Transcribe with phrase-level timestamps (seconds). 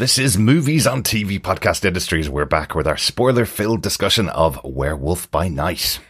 [0.00, 2.30] This is Movies on TV Podcast Industries.
[2.30, 6.00] We're back with our spoiler filled discussion of Werewolf by Night.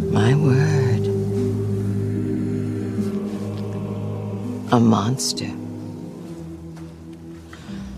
[0.00, 1.06] My word.
[4.72, 5.52] A monster.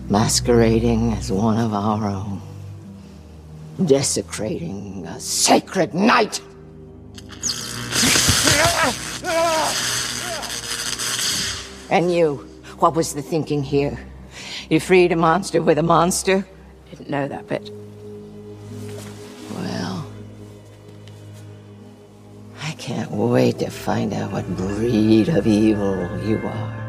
[0.09, 2.41] Masquerading as one of our own.
[3.85, 6.41] Desecrating a sacred night.
[11.89, 12.48] And you,
[12.81, 13.97] what was the thinking here?
[14.69, 16.45] You freed a monster with a monster?
[16.89, 17.71] Didn't know that bit.
[19.53, 20.05] Well,
[22.61, 26.88] I can't wait to find out what breed of evil you are.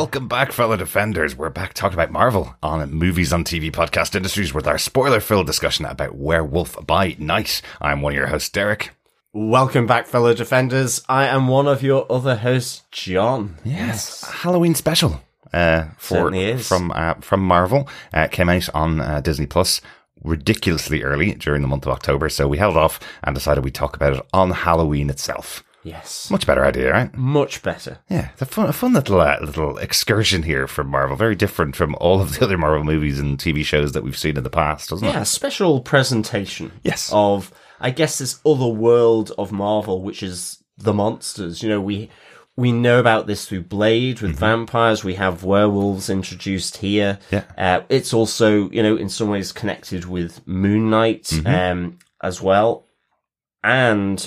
[0.00, 1.36] Welcome back, fellow defenders.
[1.36, 5.46] We're back talking about Marvel on Movies on TV Podcast Industries with our spoiler filled
[5.46, 7.60] discussion about Werewolf by Night.
[7.82, 8.92] I'm one of your hosts, Derek.
[9.34, 11.04] Welcome back, fellow defenders.
[11.06, 13.58] I am one of your other hosts, John.
[13.62, 15.20] Yes, Halloween special
[15.52, 16.66] uh, for Certainly is.
[16.66, 19.82] from uh, from Marvel uh, came out on uh, Disney Plus
[20.24, 22.30] ridiculously early during the month of October.
[22.30, 25.62] So we held off and decided we'd talk about it on Halloween itself.
[25.82, 26.30] Yes.
[26.30, 27.14] Much better idea, right?
[27.14, 27.98] Much better.
[28.10, 31.16] Yeah, it's a fun, a fun little uh, little excursion here from Marvel.
[31.16, 34.36] Very different from all of the other Marvel movies and TV shows that we've seen
[34.36, 35.16] in the past, doesn't Yeah, it?
[35.16, 36.72] Yeah, special presentation.
[36.84, 37.10] Yes.
[37.12, 41.62] Of, I guess, this other world of Marvel, which is the monsters.
[41.62, 42.10] You know, we
[42.56, 45.02] we know about this through Blade with vampires.
[45.02, 47.18] We have werewolves introduced here.
[47.30, 47.44] Yeah.
[47.56, 52.84] Uh, it's also, you know, in some ways connected with Moon Knight um, as well,
[53.64, 54.26] and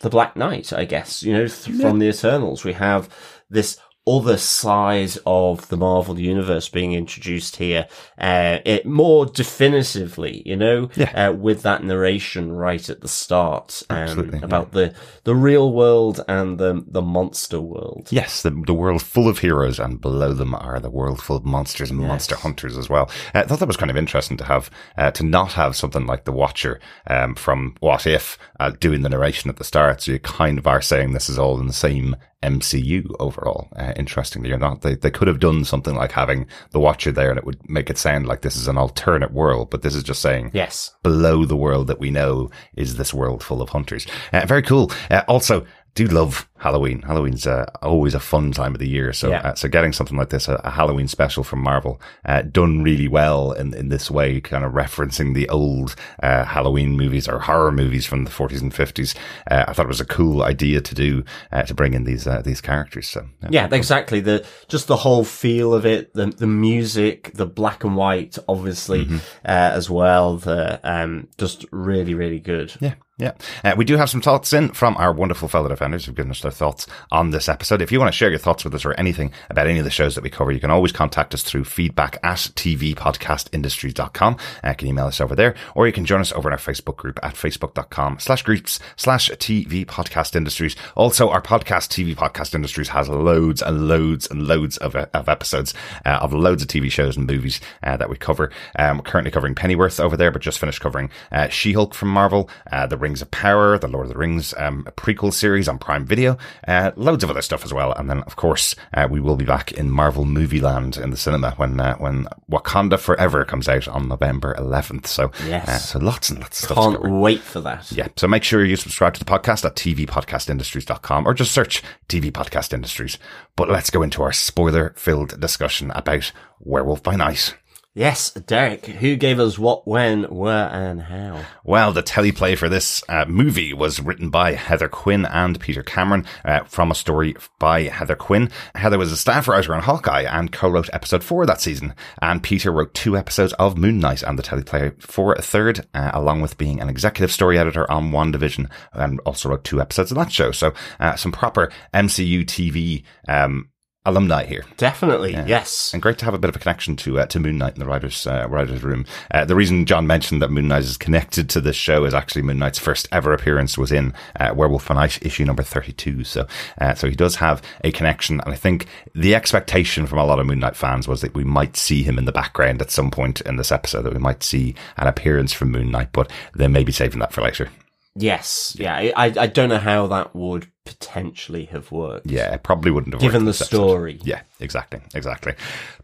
[0.00, 0.72] the Black Knight.
[0.72, 3.08] I guess you know th- from the Eternals, we have
[3.50, 7.86] this other side of the Marvel universe being introduced here,
[8.18, 11.28] uh, it more definitively, you know, Yeah.
[11.28, 14.44] uh, with that narration right at the start um, Absolutely, yeah.
[14.44, 14.92] about the
[15.24, 18.08] the real world and the the monster world.
[18.10, 21.44] Yes, the, the world full of heroes, and below them are the world full of
[21.44, 23.10] monsters and monster hunters as well.
[23.34, 26.06] Uh, I thought that was kind of interesting to have, uh, to not have something
[26.06, 30.02] like the Watcher um, from What If uh, doing the narration at the start.
[30.02, 33.68] So you kind of are saying this is all in the same MCU overall.
[33.74, 37.30] Uh, interestingly or not, they they could have done something like having the Watcher there,
[37.30, 39.70] and it would make it sound like this is an alternate world.
[39.70, 40.94] But this is just saying Yes.
[41.02, 44.06] below the world that we know is this world full of hunters.
[44.32, 44.92] Uh, very cool.
[45.10, 47.02] Uh, also, do love Halloween.
[47.02, 49.12] Halloween's uh, always a fun time of the year.
[49.12, 49.40] So, Yeah.
[49.50, 53.06] uh, so getting something like this, a, a Halloween special from Marvel, uh, done really
[53.08, 57.70] well in, in this way, kind of referencing the old uh, Halloween movies or horror
[57.72, 59.14] movies from the 40s and 50s.
[59.50, 62.26] Uh, I thought it was a cool idea to do uh, to bring in these
[62.26, 63.06] uh, these characters.
[63.08, 64.20] So, Yeah, exactly.
[64.20, 69.04] The just the whole feel of it, the the music, the black and white, obviously,
[69.04, 69.16] Mm-hmm.
[69.44, 70.36] uh, as well.
[70.38, 72.72] The um, just really, really good.
[72.80, 73.32] Yeah, yeah.
[73.64, 76.40] Uh, we do have some thoughts in from our wonderful fellow defenders who've given us
[76.40, 77.82] their thoughts on this episode.
[77.82, 79.90] If you want to share your thoughts with us or anything about any of the
[79.90, 84.36] shows that we cover, you can always contact us through feedback at tvpodcastindustries.com.
[84.62, 86.58] Uh, you can email us over there, or you can join us over in our
[86.58, 90.76] Facebook group at facebook.com slash groups slash TV Podcast Industries.
[90.94, 95.74] Also, our podcast, TV Podcast Industries, has loads and loads and loads of, of episodes
[96.04, 98.50] uh, of loads of TV shows and movies uh, that we cover.
[98.76, 102.48] Um, we're currently covering Pennyworth over there, but just finished covering uh, She-Hulk from Marvel,
[102.70, 106.04] uh, The Rings of Power, the Lord of the Rings um, prequel series on Prime
[106.04, 106.36] Video,
[106.68, 107.92] uh, loads of other stuff as well.
[107.92, 111.16] And then, of course, uh, we will be back in Marvel Movie Land in the
[111.16, 115.06] cinema when uh, when Wakanda Forever comes out on November 11th.
[115.06, 115.68] So, Yes.
[115.68, 116.78] uh, so lots and lots of stuff.
[116.78, 117.90] Can't wait for that.
[117.92, 118.08] Yeah.
[118.16, 122.72] So make sure you subscribe to the podcast at tvpodcastindustries.com or just search TV Podcast
[122.72, 123.18] Industries.
[123.56, 127.54] But let's go into our spoiler filled discussion about Werewolf by Night.
[127.96, 131.44] Yes, Derek, who gave us what, when, where, and how?
[131.62, 136.26] Well, the teleplay for this uh, movie was written by Heather Quinn and Peter Cameron
[136.44, 138.50] uh, from a story by Heather Quinn.
[138.74, 141.94] Heather was a staff writer on Hawkeye and co-wrote episode four that season.
[142.20, 146.10] And Peter wrote two episodes of Moon Knight and the teleplay for a third, uh,
[146.12, 150.16] along with being an executive story editor on WandaVision and also wrote two episodes of
[150.16, 150.50] that show.
[150.50, 153.68] So uh, some proper MCU TV um,
[154.06, 154.64] alumni here.
[154.76, 155.92] Definitely, yes.
[155.92, 157.80] And great to have a bit of a connection to uh, to Moon Knight in
[157.80, 159.06] the writers uh, writers room.
[159.30, 162.42] Uh, the reason John mentioned that Moon Knight is connected to this show is actually
[162.42, 166.24] Moon Knight's first ever appearance was in uh, Werewolf by Night issue number thirty two.
[166.24, 166.46] So
[166.80, 170.38] uh, so he does have a connection, and I think the expectation from a lot
[170.38, 173.10] of Moon Knight fans was that we might see him in the background at some
[173.10, 176.68] point in this episode, that we might see an appearance from Moon Knight, but they
[176.68, 177.70] may be saving that for later.
[178.16, 178.94] Yes, yeah.
[179.16, 182.30] I, I don't know how that would potentially have worked.
[182.30, 183.76] Yeah, it probably wouldn't have Given the this episode.
[183.76, 184.20] story.
[184.22, 185.54] Yeah, exactly, exactly.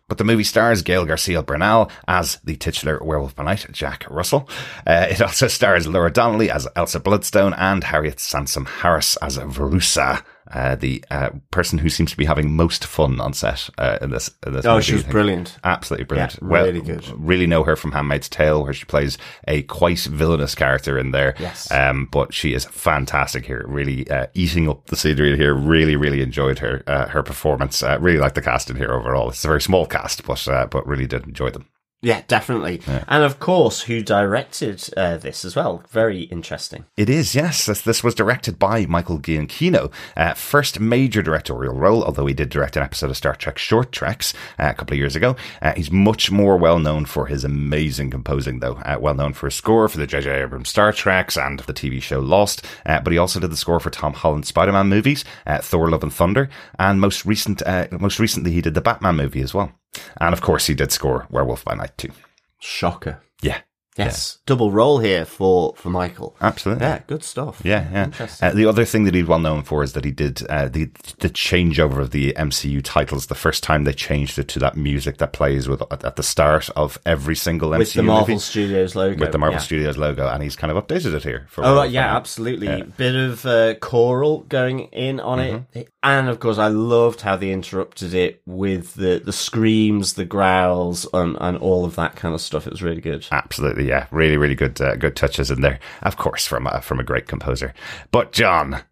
[0.08, 4.48] But the movie stars Gael Garcia Bernal as the titular werewolf by night, Jack Russell.
[4.84, 10.24] Uh, it also stars Laura Donnelly as Elsa Bloodstone and Harriet Sansom Harris as Verussa,
[10.52, 14.10] uh, the uh, person who seems to be having most fun on set uh, in
[14.10, 14.30] this.
[14.46, 15.12] In this Oh, movie, she I was think.
[15.12, 15.58] brilliant.
[15.64, 16.34] Absolutely brilliant.
[16.34, 17.04] Yeah, well, really good.
[17.16, 19.18] Really know her from Handmaid's Tale, where she plays
[19.48, 21.34] a quite villainous character in there.
[21.38, 21.70] Yes.
[21.70, 23.64] Um, but she is fantastic here.
[23.68, 25.54] Really uh, eating up the scenery here.
[25.54, 27.82] Really, really enjoyed her uh, her performance.
[27.82, 29.28] Uh, really like the cast in here overall.
[29.30, 31.66] It's a very small cast, but uh, but really did enjoy them.
[32.02, 32.80] Yeah, definitely.
[33.06, 35.82] And of course, who directed uh, this as well?
[35.90, 36.86] Very interesting.
[36.96, 37.66] It is, yes.
[37.66, 39.92] This, this was directed by Michael Giacchino.
[40.16, 43.92] Uh, first major directorial role, although he did direct an episode of Star Trek Short
[43.92, 45.36] Treks uh, a couple of years ago.
[45.60, 48.76] Uh, he's much more well known for his amazing composing, though.
[48.76, 50.42] Uh, well known for his score for the J.J.
[50.42, 52.64] Abrams Star Treks and the TV show Lost.
[52.86, 56.02] Uh, but he also did the score for Tom Holland's Spider-Man movies, uh, Thor: Love
[56.02, 56.48] and Thunder,
[56.78, 59.72] and most recent, uh, most recently, he did the Batman movie as well.
[60.20, 62.12] And of course, he did score Werewolf by Night too.
[62.58, 63.22] Shocker.
[63.42, 63.60] Yeah,
[64.06, 66.36] Yes, double role here for for Michael.
[66.40, 66.84] absolutely.
[66.84, 67.60] Yeah, good stuff.
[67.64, 68.04] Yeah, yeah.
[68.04, 68.48] Interesting.
[68.48, 70.86] Uh, the other thing that he's well known for is that he did uh, the
[71.20, 73.26] the changeover of the MCU titles.
[73.26, 76.68] The first time they changed it to that music that plays with at, the start
[76.76, 79.18] of every single MCU With the Marvel movie Studios logo.
[79.20, 79.64] with the Marvel yeah.
[79.64, 81.46] Studios logo, and he's kind of updated it here.
[81.48, 82.82] For Oh Werewolf yeah, absolutely.
[82.96, 85.78] Bit of uh, choral going in on Mm-hmm.
[85.78, 90.24] it, and of course, I loved how they interrupted it with the the screams, the
[90.24, 92.66] growls, and and all of that kind of stuff.
[92.66, 93.26] It was really good.
[93.30, 95.80] Absolutely, yeah, really, really good, uh, good touches in there.
[96.02, 97.74] Of course, from a, from a great composer.
[98.12, 98.82] But John,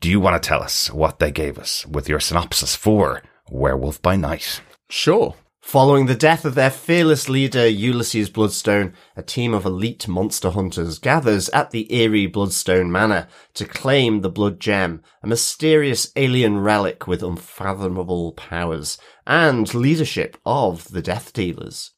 [0.00, 4.00] do you want to tell us what they gave us with your synopsis for Werewolf
[4.00, 4.62] by Night?
[4.88, 5.34] Sure.
[5.60, 10.98] Following the death of their fearless leader, Ulysses Bloodstone, a team of elite monster hunters
[10.98, 17.06] gathers at the eerie Bloodstone Manor to claim the Blood Gem, a mysterious alien relic
[17.06, 18.96] with unfathomable powers
[19.26, 21.90] and leadership of the Death Dealers.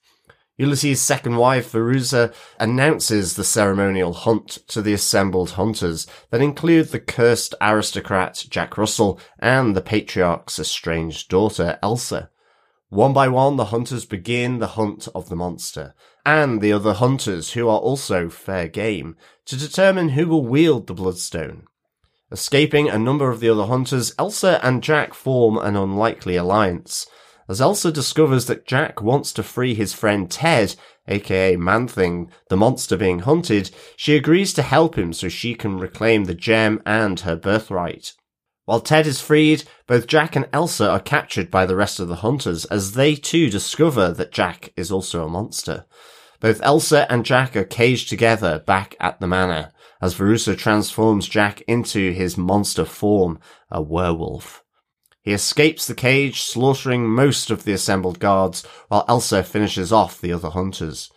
[0.57, 7.01] Ulysses' second wife, Verussa, announces the ceremonial hunt to the assembled hunters that include the
[7.01, 12.31] cursed aristocrat Jack Russell and the patriarch's estranged daughter, Elsa.
[12.89, 17.55] One by one, the hunters begin the hunt of the monster, and the other hunters,
[17.55, 19.17] who are also fair game,
[19.47, 21.65] to determine who will wield the Bloodstone.
[22.31, 27.07] Escaping a number of the other hunters, Elsa and Jack form an unlikely alliance.
[27.49, 30.77] As Elsa discovers that Jack wants to free his friend Ted,
[31.07, 36.25] aka Man-Thing, the monster being hunted, she agrees to help him so she can reclaim
[36.25, 38.15] the gem and her birthright.
[38.65, 42.17] While Ted is freed, both Jack and Elsa are captured by the rest of the
[42.17, 45.85] hunters as they too discover that Jack is also a monster.
[46.41, 49.71] Both Elsa and Jack are caged together back at the manor
[50.01, 53.39] as Verussa transforms Jack into his monster form,
[53.71, 54.64] a werewolf.
[55.25, 60.35] He escapes the cage, slaughtering most of the assembled guards, while Elsa finishes off the
[60.35, 61.11] other hunters.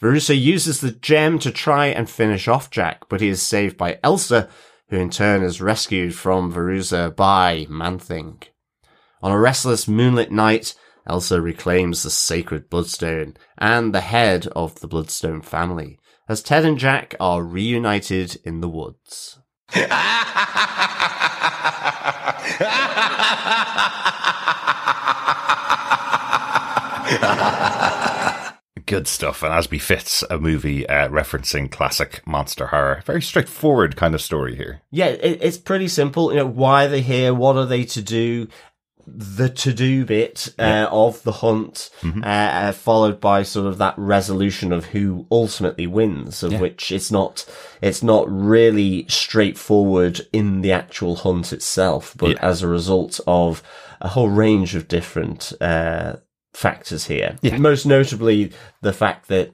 [0.00, 4.00] Verussa uses the gem to try and finish off Jack, but he is saved by
[4.02, 4.48] Elsa,
[4.88, 8.42] who in turn is rescued from Verussa by Man-Thing.
[9.22, 10.74] On a restless moonlit night,
[11.06, 16.78] Elsa reclaims the sacred Bloodstone and the head of the Bloodstone family, as Ted and
[16.78, 19.38] Jack are reunited in the woods.
[28.84, 34.14] Good stuff, and as befits a movie uh, referencing classic monster horror, very straightforward kind
[34.14, 34.82] of story here.
[34.90, 36.32] Yeah, it, it's pretty simple.
[36.32, 37.32] You know, why are they here?
[37.32, 38.48] What are they to do?
[39.06, 43.94] The to do bit uh, of the hunt, uh, uh, followed by sort of that
[43.98, 47.44] resolution of who ultimately wins, of which it's not,
[47.80, 52.38] it's not really straightforward in the actual hunt itself, but Yeah.
[52.40, 53.62] as a result of
[54.00, 56.16] a whole range of different uh,
[56.54, 57.36] factors here.
[57.42, 57.58] Yeah.
[57.58, 59.52] Most notably, the fact that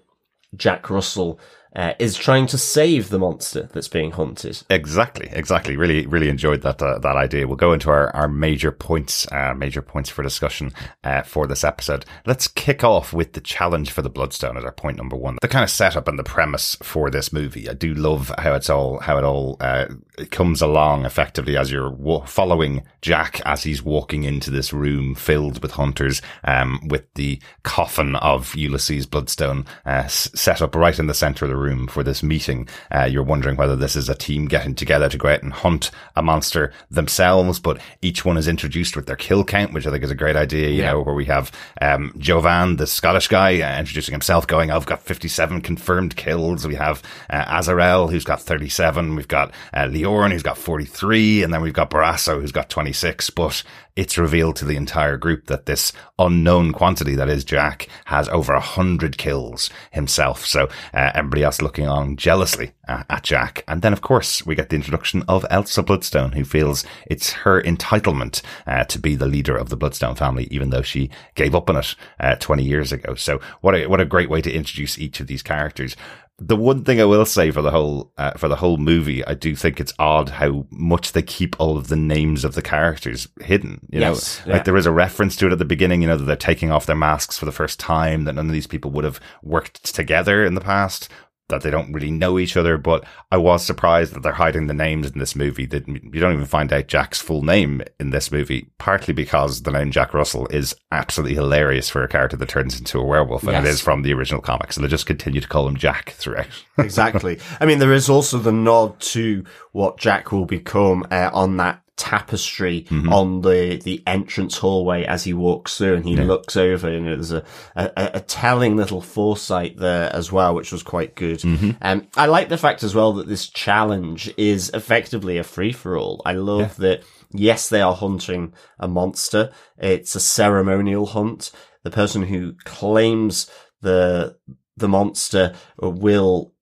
[0.56, 1.38] Jack Russell
[1.78, 4.60] uh, is trying to save the monster that's being hunted.
[4.68, 5.76] Exactly, exactly.
[5.76, 7.46] Really, really enjoyed that uh, that idea.
[7.46, 10.72] We'll go into our, our major points, uh, major points for discussion
[11.04, 12.04] uh, for this episode.
[12.26, 15.38] Let's kick off with the challenge for the Bloodstone as our point number one.
[15.40, 17.68] The kind of setup and the premise for this movie.
[17.68, 19.86] I do love how it's all how it all uh,
[20.18, 25.14] it comes along effectively as you're wa- following Jack as he's walking into this room
[25.14, 30.98] filled with hunters, um, with the coffin of Ulysses Bloodstone uh, s- set up right
[30.98, 32.68] in the center of the room for this meeting.
[32.94, 35.90] Uh, you're wondering whether this is a team getting together to go out and hunt
[36.16, 40.04] a monster themselves, but each one is introduced with their kill count, which I think
[40.04, 40.92] is a great idea, you Yeah.
[40.92, 45.02] know, where we have, um, Jovan, the Scottish guy, uh, introducing himself going, I've got
[45.02, 46.66] 57 confirmed kills.
[46.66, 49.14] We have, uh, Azarel, who's got 37.
[49.14, 51.42] We've got, uh, Liorn, who's got 43.
[51.42, 53.30] And then we've got Barasso, who's got 26.
[53.30, 53.62] But
[53.96, 58.52] it's revealed to the entire group that this unknown quantity that is Jack has over
[58.52, 60.46] a hundred kills himself.
[60.46, 63.64] So uh, everybody else looking on jealously uh, at Jack.
[63.66, 67.60] And then, of course, we get the introduction of Elsa Bloodstone, who feels it's her
[67.60, 71.68] entitlement uh, to be the leader of the Bloodstone family, even though she gave up
[71.68, 73.14] on it uh, 20 years ago.
[73.14, 75.96] So what a, what a great way to introduce each of these characters.
[76.40, 79.34] The one thing I will say for the whole uh, for the whole movie, I
[79.34, 83.26] do think it's odd how much they keep all of the names of the characters
[83.40, 83.80] hidden.
[83.90, 84.52] You Yes, know, yeah.
[84.54, 86.00] like there is a reference to it at the beginning.
[86.00, 88.22] You know that they're taking off their masks for the first time.
[88.22, 91.08] That none of these people would have worked together in the past.
[91.48, 92.76] That they don't really know each other.
[92.76, 95.64] But I was surprised that they're hiding the names in this movie.
[95.64, 98.68] That you don't even find out Jack's full name in this movie.
[98.78, 102.98] Partly because the name Jack Russell is absolutely hilarious for a character that turns into
[102.98, 103.74] a werewolf, and it Yes.
[103.76, 104.74] is from the original comics.
[104.74, 106.46] So they just continue to call him Jack throughout.
[106.76, 107.38] exactly.
[107.60, 111.80] I mean, there is also the nod to what Jack will become uh, on that
[111.98, 113.12] tapestry Mm-hmm.
[113.12, 117.32] on the the entrance hallway as he walks through, and he looks over, and there's
[117.32, 117.44] a,
[117.76, 121.40] a a telling little foresight there as well, which was quite good.
[121.40, 121.70] Mm-hmm.
[121.82, 125.96] Um, I like the fact as well that this challenge is effectively a free for
[125.98, 126.22] all.
[126.24, 127.02] I love that.
[127.32, 129.50] Yes, they are hunting a monster.
[129.76, 131.50] It's a ceremonial hunt.
[131.82, 133.50] The person who claims
[133.82, 134.36] the
[134.76, 136.54] the monster will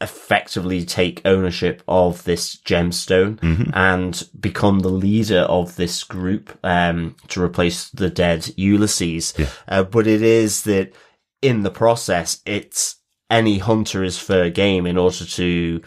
[0.00, 3.38] effectively take ownership of this gemstone
[3.74, 9.34] and become the leader of this group um, to replace the dead Ulysses.
[9.68, 10.94] Uh, but it is that
[11.42, 12.96] in the process, it's
[13.28, 15.80] any hunter is fair game in order to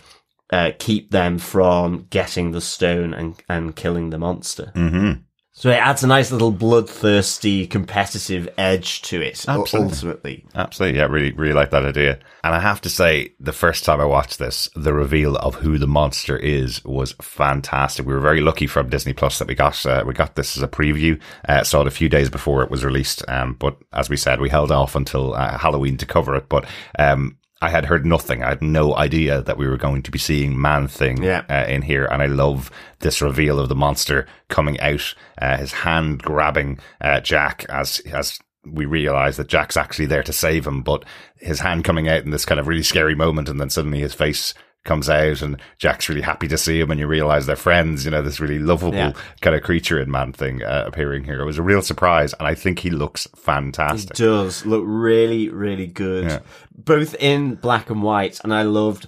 [0.51, 4.71] uh, keep them from getting the stone and, and killing the monster.
[4.75, 5.21] Mm-hmm.
[5.55, 9.47] So it adds a nice little bloodthirsty competitive edge to it.
[9.47, 9.79] Absolutely.
[9.83, 10.97] Ultimately, Absolutely.
[10.97, 12.17] Yeah, really, really like that idea.
[12.43, 15.77] And I have to say, the first time I watched this, the reveal of who
[15.77, 18.03] the monster is was fantastic.
[18.07, 20.63] We were very lucky from Disney Plus that we got, uh, we got this as
[20.63, 21.21] a preview.
[21.47, 23.23] Uh, saw it a few days before it was released.
[23.27, 26.49] Um, but as we said, we held off until uh, Halloween to cover it.
[26.49, 26.65] But,
[26.97, 28.43] um, I had heard nothing.
[28.43, 31.43] I had no idea that we were going to be seeing Man Thing Yeah.
[31.49, 35.71] uh, in here, and I love this reveal of the monster coming out, uh, his
[35.71, 40.81] hand grabbing uh, Jack as as we realize that Jack's actually there to save him,
[40.83, 41.05] but
[41.37, 44.13] his hand coming out in this kind of really scary moment, and then suddenly his
[44.13, 48.03] face comes out, and Jack's really happy to see him, and you realize they're friends.
[48.05, 49.13] You know, this really lovable Yeah.
[49.41, 51.41] kind of creature in Man Thing uh, appearing here.
[51.41, 54.17] It was a real surprise, and I think he looks fantastic.
[54.17, 56.39] He does look really, really good, Yeah.
[56.75, 58.39] both in black and white.
[58.43, 59.07] And I loved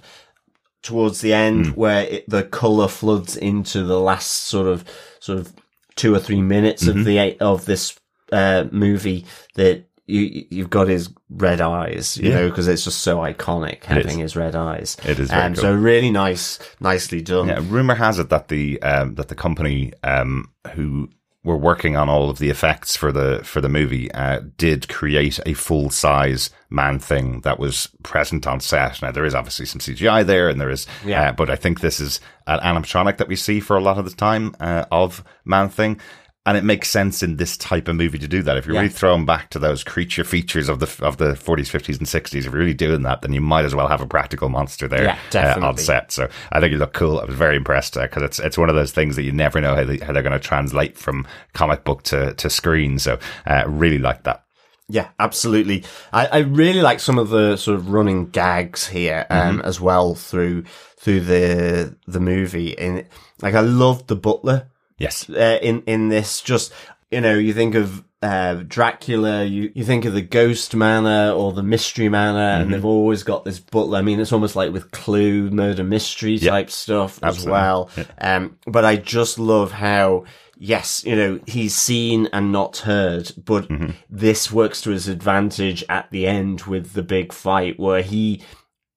[0.82, 1.72] towards the end Hmm.
[1.72, 4.84] where it, the color floods into the last sort of
[5.20, 5.52] sort of
[5.96, 6.98] two or three minutes Mm-hmm.
[7.00, 7.98] of the of this
[8.32, 9.84] uh, movie that.
[10.08, 12.36] You, you've got his red eyes, you Yeah.
[12.36, 14.96] know, because it's just so iconic having his red eyes.
[15.04, 15.62] It is very um, cool.
[15.62, 17.48] so really nice, nicely done.
[17.48, 21.08] Yeah, rumor has it that the um, that the company um, who
[21.42, 25.38] were working on all of the effects for the for the movie uh, did create
[25.46, 29.02] a full size man thing that was present on set.
[29.02, 31.30] Now there is obviously some CGI there, and there is, Yeah.
[31.30, 34.04] uh, but I think this is an animatronic that we see for a lot of
[34.04, 36.00] the time uh, of man thing.
[36.46, 38.56] And it makes sense in this type of movie to do that.
[38.56, 38.82] If you're Yeah.
[38.82, 42.38] really throwing back to those creature features of the of the 40s, 50s, and 60s,
[42.38, 45.18] if you're really doing that, then you might as well have a practical monster there
[45.34, 46.12] Yeah, uh, on set.
[46.12, 47.18] So I think you look cool.
[47.18, 49.74] I was very impressed because it's it's one of those things that you never know
[49.74, 52.98] how, they, how they're going to translate from comic book to, to screen.
[53.00, 54.44] So uh, really like that.
[54.88, 55.82] Yeah, absolutely.
[56.12, 59.66] I, I really like some of the sort of running gags here, um, Mm-hmm.
[59.66, 60.62] as well through
[60.96, 62.78] through the the movie.
[62.78, 63.04] And
[63.42, 65.28] like, I loved the butler Yes.
[65.30, 66.40] uh, in in this.
[66.40, 66.72] Just
[67.10, 71.52] you know, you think of uh, Dracula, you you think of the Ghost Manor or
[71.52, 72.62] the Mystery Manor, Mm-hmm.
[72.62, 73.98] and they've always got this butler.
[73.98, 76.50] I mean, it's almost like with Clue, murder mystery Yeah.
[76.52, 77.52] type stuff as Absolutely.
[77.52, 77.90] well.
[78.20, 80.24] Um, but I just love how.
[80.58, 83.90] Yes, you know, he's seen and not heard, but Mm-hmm.
[84.08, 88.40] this works to his advantage at the end with the big fight where he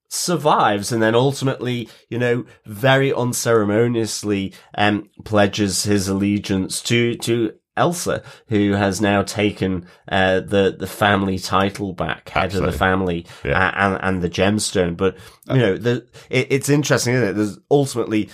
[0.09, 8.21] survives and then ultimately, you know, very unceremoniously um pledges his allegiance to to Elsa,
[8.47, 12.67] who has now taken uh, the the family title back, head Absolutely.
[12.67, 13.67] of the family, Yeah.
[13.67, 14.97] uh, and and the gemstone.
[14.97, 15.15] But
[15.47, 17.33] you know, the it, it's interesting, isn't it?
[17.33, 18.29] There's ultimately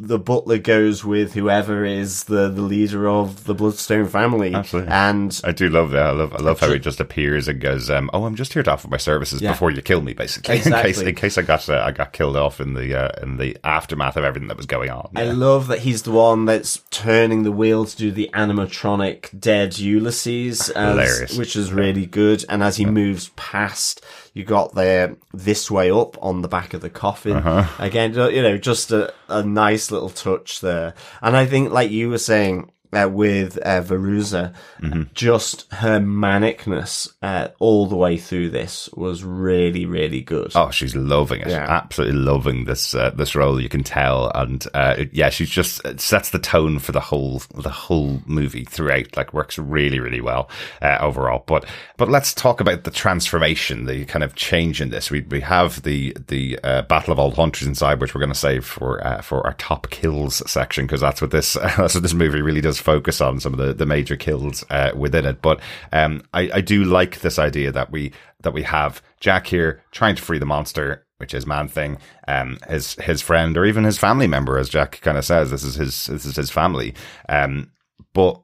[0.00, 4.54] the butler goes with whoever is the, the leader of the Bloodstone family.
[4.54, 4.92] Absolutely.
[4.92, 6.06] And I do love that.
[6.06, 8.62] I love, I love how he just appears and goes, um, "Oh, I'm just here
[8.62, 9.50] to offer my services Yeah.
[9.52, 11.08] before you kill me." Basically, in case Exactly.
[11.08, 14.16] in case I got uh, I got killed off in the uh, in the aftermath
[14.16, 15.10] of everything that was going on.
[15.16, 19.78] I love that he's the one that's turning the wheel to do the animatronic dead
[19.80, 21.36] Ulysses, as, Hilarious.
[21.36, 22.44] which is really good.
[22.48, 24.04] And as he moves past,
[24.34, 27.36] you got the this way up on the back of the coffin.
[27.36, 27.66] Uh-huh.
[27.82, 30.94] Again, you know, just a, a nice little touch there.
[31.22, 35.02] And I think, like you were saying, uh, with uh, Verussa, Mm-hmm.
[35.14, 40.52] just her manicness uh, all the way through this was really, really good.
[40.54, 41.48] Oh, she's loving it.
[41.48, 41.66] Yeah.
[41.68, 43.60] Absolutely loving this uh, this role.
[43.60, 47.00] You can tell, and uh, it- yeah, she's just it sets the tone for the
[47.00, 49.16] whole the whole movie throughout.
[49.16, 50.48] Like works really really well
[50.80, 51.42] uh, overall.
[51.46, 51.64] But
[51.96, 55.10] but let's talk about the transformation, the kind of change in this.
[55.10, 58.38] We we have the the uh, Battle of Old Hunters inside, which we're going to
[58.38, 62.14] save for uh, for our top kills section because that's what this that's what this
[62.14, 63.40] movie really does focus on.
[63.40, 65.42] Some of the the major kills uh, within it.
[65.42, 65.60] But
[65.92, 70.16] um, I I do like this idea that we that we have Jack here trying
[70.16, 73.98] to free the monster, which is Man Thing, um, his his friend or even his
[73.98, 76.94] family member, as Jack kind of says, this is his this is his family.
[77.28, 77.72] Um,
[78.14, 78.40] but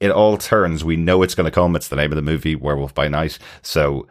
[0.00, 0.84] it all turns.
[0.84, 1.74] We know it's going to come.
[1.74, 3.38] It's the name of the movie, Werewolf by Night.
[3.62, 4.06] So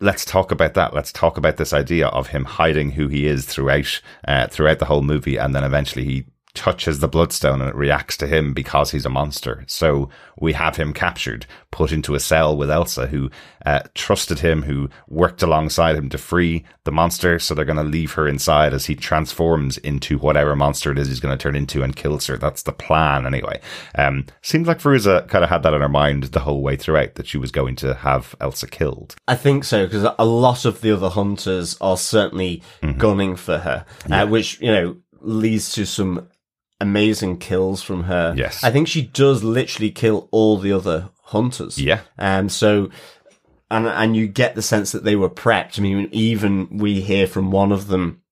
[0.00, 0.94] let's talk about that.
[0.94, 4.84] Let's talk about this idea of him hiding who he is throughout uh, throughout the
[4.84, 8.90] whole movie, and then eventually he touches the bloodstone and it reacts to him because
[8.90, 9.62] he's a monster.
[9.68, 10.08] So
[10.40, 13.30] we have him captured, put into a cell with Elsa, who
[13.64, 17.38] uh, trusted him, who worked alongside him to free the monster.
[17.38, 21.08] So they're going to leave her inside as he transforms into whatever monster it is
[21.08, 22.36] he's going to turn into and kills her.
[22.36, 23.60] That's the plan, anyway.
[23.94, 27.14] Um, seems like Verussa kind of had that in her mind the whole way throughout
[27.14, 29.14] that she was going to have Elsa killed.
[29.28, 32.98] I think so because a lot of the other hunters are certainly Mm-hmm.
[32.98, 36.28] gunning for her, uh, which you know leads to some
[36.80, 38.34] amazing kills from her.
[38.36, 38.62] Yes.
[38.64, 41.78] I think she does literally kill all the other hunters.
[41.78, 42.00] Yeah.
[42.18, 42.48] Um.
[42.48, 42.90] So.
[43.68, 45.76] And and you get the sense that they were prepped.
[45.76, 48.22] I mean, even we hear from one of them,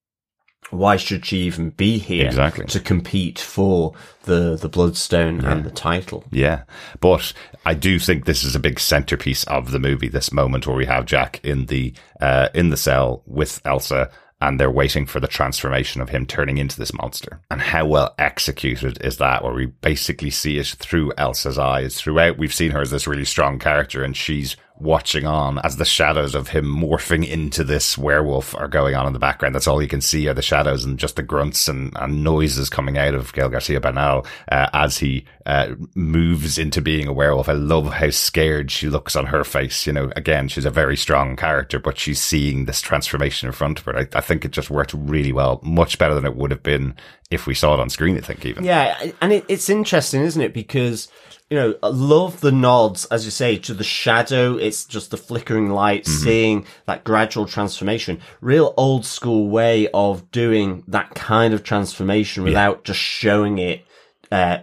[0.69, 2.25] why should she even be here?
[2.25, 2.65] Exactly.
[2.67, 6.23] To compete for the the bloodstone and the title.
[6.31, 6.63] Yeah.
[7.01, 7.33] But
[7.65, 10.85] I do think this is a big centerpiece of the movie, this moment where we
[10.85, 14.09] have Jack in the, uh, in the cell with Elsa
[14.41, 17.39] and they're waiting for the transformation of him turning into this monster.
[17.49, 22.37] And how well executed is that where we basically see it through Elsa's eyes throughout.
[22.37, 26.35] We've seen her as this really strong character and she's watching on as the shadows
[26.35, 29.55] of him morphing into this werewolf are going on in the background.
[29.55, 32.69] That's all you can see are the shadows and just the grunts and, and noises
[32.69, 37.47] coming out of Gael Garcia Bernal uh, as he uh, moves into being a werewolf.
[37.47, 39.87] I love how scared she looks on her face.
[39.87, 43.79] You know, again, she's a very strong character, but she's seeing this transformation in front
[43.79, 43.97] of her.
[43.97, 46.95] I, I think it just worked really well, much better than it would have been
[47.31, 48.63] if we saw it on screen, I think, even.
[48.63, 50.53] Yeah, and it, it's interesting, isn't it?
[50.53, 51.07] Because
[51.49, 54.57] you know, I love the nods, as you say, to the shadow.
[54.57, 58.19] It's just the flickering light, seeing that gradual transformation.
[58.41, 63.85] Real old school way of doing that kind of transformation without just showing it.
[64.31, 64.59] Uh,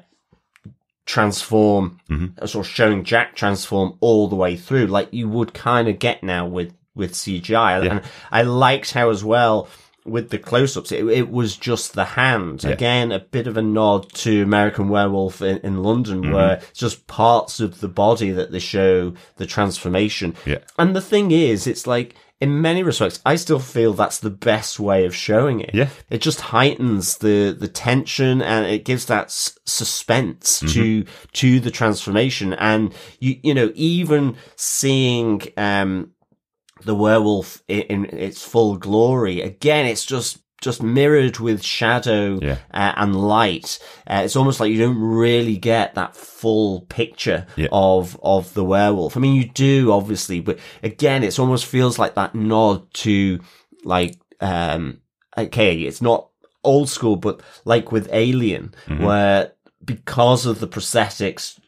[1.05, 2.01] transform,
[2.41, 5.99] uh, sort of showing Jack transform all the way through, like you would kind of
[5.99, 7.91] get now with with CGI.
[7.91, 9.69] And I liked how as well
[10.05, 12.65] with the close-ups, it, it was just the hand.
[12.65, 17.07] Again, a bit of a nod to American Werewolf in, in London, where it's just
[17.07, 20.35] parts of the body that they show the transformation.
[20.45, 20.59] Yeah.
[20.79, 22.15] And the thing is, it's like.
[22.41, 25.71] In many respects, I still feel that's the best way of showing it.
[25.73, 25.91] Yeah.
[26.11, 31.71] It just heightens the, the tension and it gives that s- suspense to, to the
[31.71, 32.53] transformation.
[32.55, 36.12] And you, you know, even seeing, um,
[36.85, 39.41] the werewolf in, in its full glory.
[39.43, 42.59] Again, it's just just mirrored with shadow Yeah.
[42.73, 43.81] uh, and light.
[44.07, 47.67] Uh, it's almost like you don't really get that full picture Yeah.
[47.73, 49.17] of of the werewolf.
[49.17, 53.41] I mean, you do obviously, but again, it almost feels like that nod to
[53.85, 54.99] like um
[55.37, 56.29] okay, it's not
[56.63, 59.53] old school, but like with Alien, where
[59.85, 61.62] because of the prosthetics th-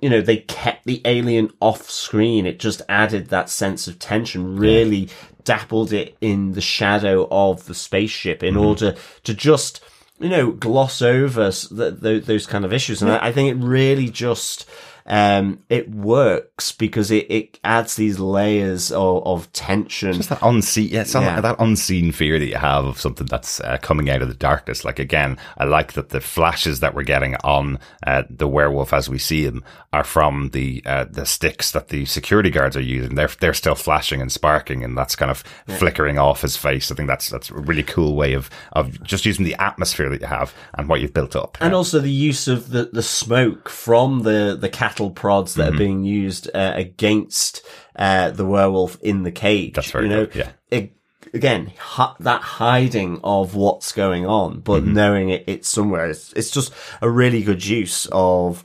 [0.00, 2.46] you know, they kept the alien off screen.
[2.46, 5.08] It just added that sense of tension, really
[5.42, 8.64] dappled it in the shadow of the spaceship in mm-hmm.
[8.64, 9.80] order to just,
[10.20, 13.02] you know, gloss over s- th th those kind of issues.
[13.02, 14.68] And I, I think it really just,
[15.06, 20.14] um, it works because it, it adds these layers of, of tension.
[20.14, 21.40] Just that unseen, yeah, it's Yeah.
[21.40, 24.84] that unseen fear that you have of something that's uh, coming out of the darkness.
[24.84, 29.08] Like again, I like that the flashes that we're getting on uh, the werewolf as
[29.08, 29.62] we see him
[29.92, 33.14] are from the uh, the sticks that the security guards are using.
[33.14, 36.90] They're they're still flashing and sparking, and that's kind of flickering off his face.
[36.90, 40.20] I think that's that's a really cool way of of just using the atmosphere that
[40.20, 41.56] you have and what you've built up.
[41.60, 45.74] And also the use of the, the smoke from the, the cattle prods that Mm-hmm.
[45.74, 47.62] are being used uh, against
[47.96, 49.74] uh, the werewolf in the cage.
[49.74, 50.52] That's very you know, good, yeah.
[50.70, 50.92] It,
[51.32, 54.92] again, hi- that hiding of what's going on, but Mm-hmm.
[54.94, 56.10] knowing it, it's somewhere.
[56.10, 58.64] It's, it's just a really good use of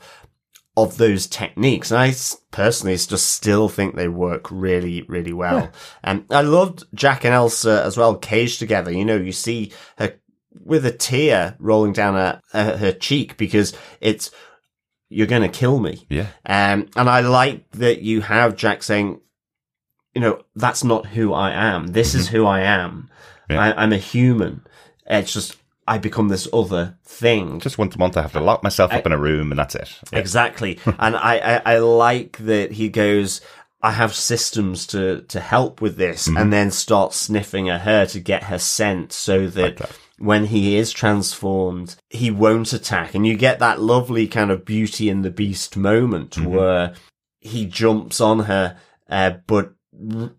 [0.77, 1.91] of those techniques.
[1.91, 2.13] And I
[2.51, 5.71] personally just still think they work really, really well.
[6.03, 8.89] And I loved Jack and Elsa as well, caged together.
[8.89, 10.13] You know, you see her
[10.63, 14.31] with a tear rolling down her, uh, her cheek because it's,
[15.09, 16.05] you're going to kill me.
[16.09, 19.19] yeah, Um, and I like that you have Jack saying,
[20.13, 21.87] you know, that's not who I am.
[21.87, 23.09] This is who I am.
[23.49, 23.59] Yeah.
[23.59, 24.61] I, I'm a human.
[25.07, 27.59] It's just, I become this other thing.
[27.59, 29.73] just once a month I have to lock myself up in a room, and that's
[29.75, 29.89] it.
[30.13, 30.19] Yeah.
[30.19, 30.79] Exactly.
[30.99, 33.41] and I, I, I like that he goes,
[33.81, 36.37] I have systems to, to help with this Mm-hmm.
[36.37, 39.97] and then starts sniffing at her to get her scent so that, that.
[40.19, 43.15] When he is transformed, he won't attack.
[43.15, 46.49] And you get that lovely kind of beauty and the beast moment Mm-hmm.
[46.55, 46.93] where
[47.39, 48.77] he jumps on her,
[49.09, 49.73] uh, but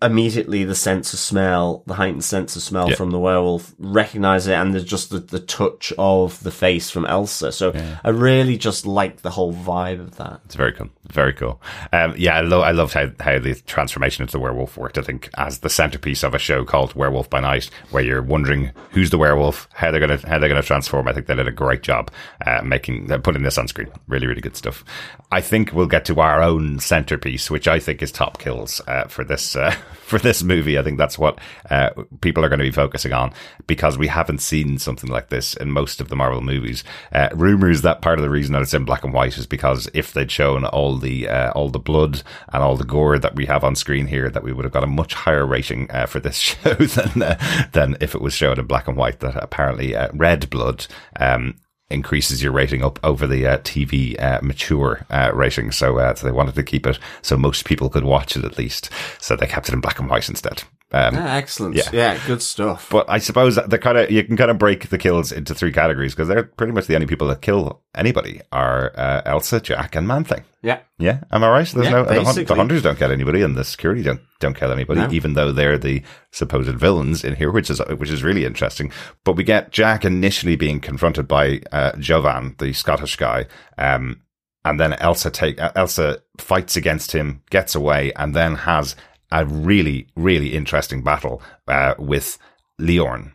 [0.02, 2.96] immediately the sense of smell, the heightened sense of smell Yeah.
[2.96, 7.06] from the werewolf, recognize it, and there's just the, the touch of the face from
[7.06, 7.52] Elsa.
[7.52, 7.72] So
[8.04, 10.40] I really just like the whole vibe of that.
[10.46, 10.88] It's very cool.
[11.12, 11.60] Very cool.
[11.92, 14.96] Um, yeah, I, lo- I loved how, how the transformation into the werewolf worked.
[14.96, 18.70] I think as the centerpiece of a show called Werewolf by Night, where you're wondering
[18.90, 21.08] who's the werewolf, how they're gonna how they're gonna transform.
[21.08, 22.10] I think they did a great job
[22.46, 23.88] uh, making uh, putting this on screen.
[24.06, 24.84] Really, really good stuff.
[25.32, 29.04] I think we'll get to our own centerpiece, which I think is top kills uh,
[29.04, 29.70] for this uh,
[30.02, 30.78] for this movie.
[30.78, 31.38] I think that's what
[31.70, 33.32] uh, people are going to be focusing on
[33.66, 36.82] because we haven't seen something like this in most of the Marvel movies.
[37.12, 39.88] Uh, rumors that part of the reason that it's in black and white is because
[39.94, 43.46] if they'd shown all the uh, all the blood and all the gore that we
[43.46, 46.20] have on screen here, that we would have got a much higher rating uh, for
[46.20, 49.20] this show than uh, than if it was shown in black and white.
[49.20, 50.86] That apparently red blood.
[51.16, 51.56] Um,
[51.90, 55.72] increases your rating up over the uh, TV uh, mature uh, rating.
[55.72, 58.58] So, uh, so they wanted to keep it so most people could watch it at
[58.58, 58.90] least.
[59.20, 60.62] So they kept it in black and white instead.
[60.92, 61.76] Um, Ah, excellent.
[61.76, 61.88] Yeah.
[61.92, 62.88] Yeah, good stuff.
[62.90, 65.70] but I suppose they're kind of you can kind of break the kills into three
[65.72, 69.94] categories because they're pretty much the only people that kill anybody are uh, Elsa, Jack,
[69.94, 70.42] and Man Thing.
[70.62, 70.80] yeah.
[70.98, 71.66] Yeah, am I right?
[71.68, 74.72] There's Yeah, no the, the hunters don't kill anybody, and the security don't don't kill
[74.72, 75.10] anybody, No.
[75.12, 78.90] even though they're the supposed villains in here, which is which is really interesting.
[79.24, 83.46] But we get Jack initially being confronted by uh, Jovan, the Scottish guy,
[83.78, 84.22] um,
[84.64, 88.96] and then Elsa take Elsa fights against him, gets away, and then has
[89.32, 92.38] a really really interesting battle uh, with
[92.80, 93.32] Liorn,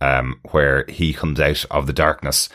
[0.00, 2.48] um, where he comes out of the darkness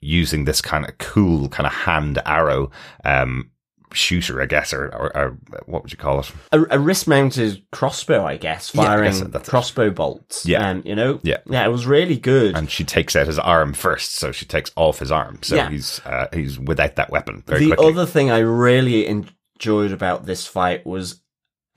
[0.00, 2.70] using this kind of cool kind of hand arrow
[3.04, 3.50] um,
[3.92, 6.30] shooter, I guess, or, or, or what would you call it?
[6.52, 9.50] A, a wrist-mounted crossbow, I guess, Yeah, I firing guess that's it.
[9.50, 10.44] crossbow bolts.
[10.46, 10.68] Yeah.
[10.70, 11.38] um, you know, Yeah.
[11.48, 12.54] yeah, it was really good.
[12.54, 15.70] And she takes out his arm first, so she takes off his arm, so Yeah.
[15.70, 17.86] he's uh, he's without that weapon very the quickly.
[17.92, 21.22] other thing I really enjoyed about this fight was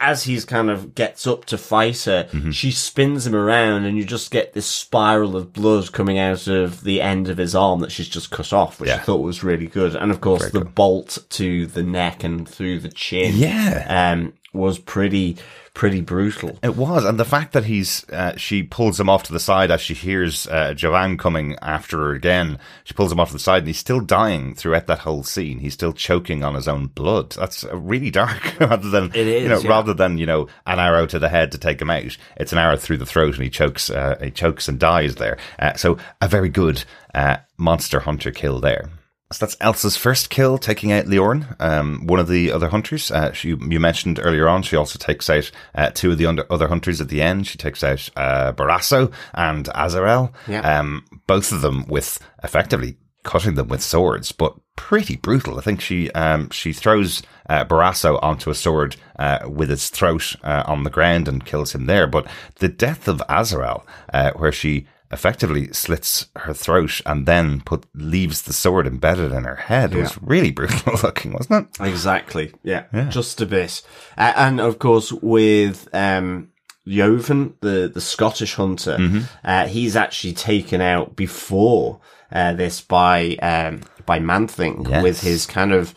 [0.01, 2.51] as he's kind of gets up to fight her, Mm-hmm.
[2.51, 6.83] she spins him around and you just get this spiral of blood coming out of
[6.83, 9.67] the end of his arm that she's just cut off, which I thought was really
[9.67, 9.95] good.
[9.95, 14.79] And of course, the bolt to the neck and through the chin, yeah, um, was
[14.79, 15.37] pretty,
[15.73, 16.59] pretty brutal.
[16.61, 19.71] It was, and the fact that he's uh, she pulls him off to the side
[19.71, 22.59] as she hears uh, Joanne coming after her again.
[22.83, 25.59] She pulls him off to the side, and he's still dying throughout that whole scene.
[25.59, 27.31] He's still choking on his own blood.
[27.31, 28.55] That's uh, really dark.
[28.59, 29.69] rather than It is, you know, yeah.
[29.69, 32.17] rather than you know an arrow to the head to take him out.
[32.35, 33.89] It's an arrow through the throat, and he chokes.
[33.89, 35.37] Uh, he chokes and dies there.
[35.59, 36.83] Uh, so a very good
[37.15, 38.89] uh, monster hunter kill there.
[39.31, 43.11] So that's Elsa's first kill, taking out Liorn, um, one of the other hunters.
[43.11, 46.45] Uh, she, you mentioned earlier on, she also takes out uh, two of the under,
[46.51, 47.47] other hunters at the end.
[47.47, 50.79] She takes out uh, Barasso and Azarel, Yeah.
[50.79, 55.57] um, both of them with effectively cutting them with swords, but pretty brutal.
[55.57, 60.35] I think she um, she throws uh, Barasso onto a sword uh, with his throat
[60.43, 62.07] uh, on the ground and kills him there.
[62.07, 67.85] But the death of Azarel, uh, where she effectively slits her throat and then put
[67.93, 71.85] leaves the sword embedded in her head It was really brutal looking, wasn't it?
[71.87, 72.53] Exactly.
[72.63, 72.85] Yeah.
[72.93, 73.09] yeah.
[73.09, 73.81] Just a bit.
[74.17, 76.49] Uh, and of course, with, um,
[76.87, 79.19] Jovan, the, the Scottish hunter, Mm-hmm.
[79.43, 81.99] uh, he's actually taken out before,
[82.31, 85.03] uh, this by, um, by Manthing Yes.
[85.03, 85.93] with his kind of,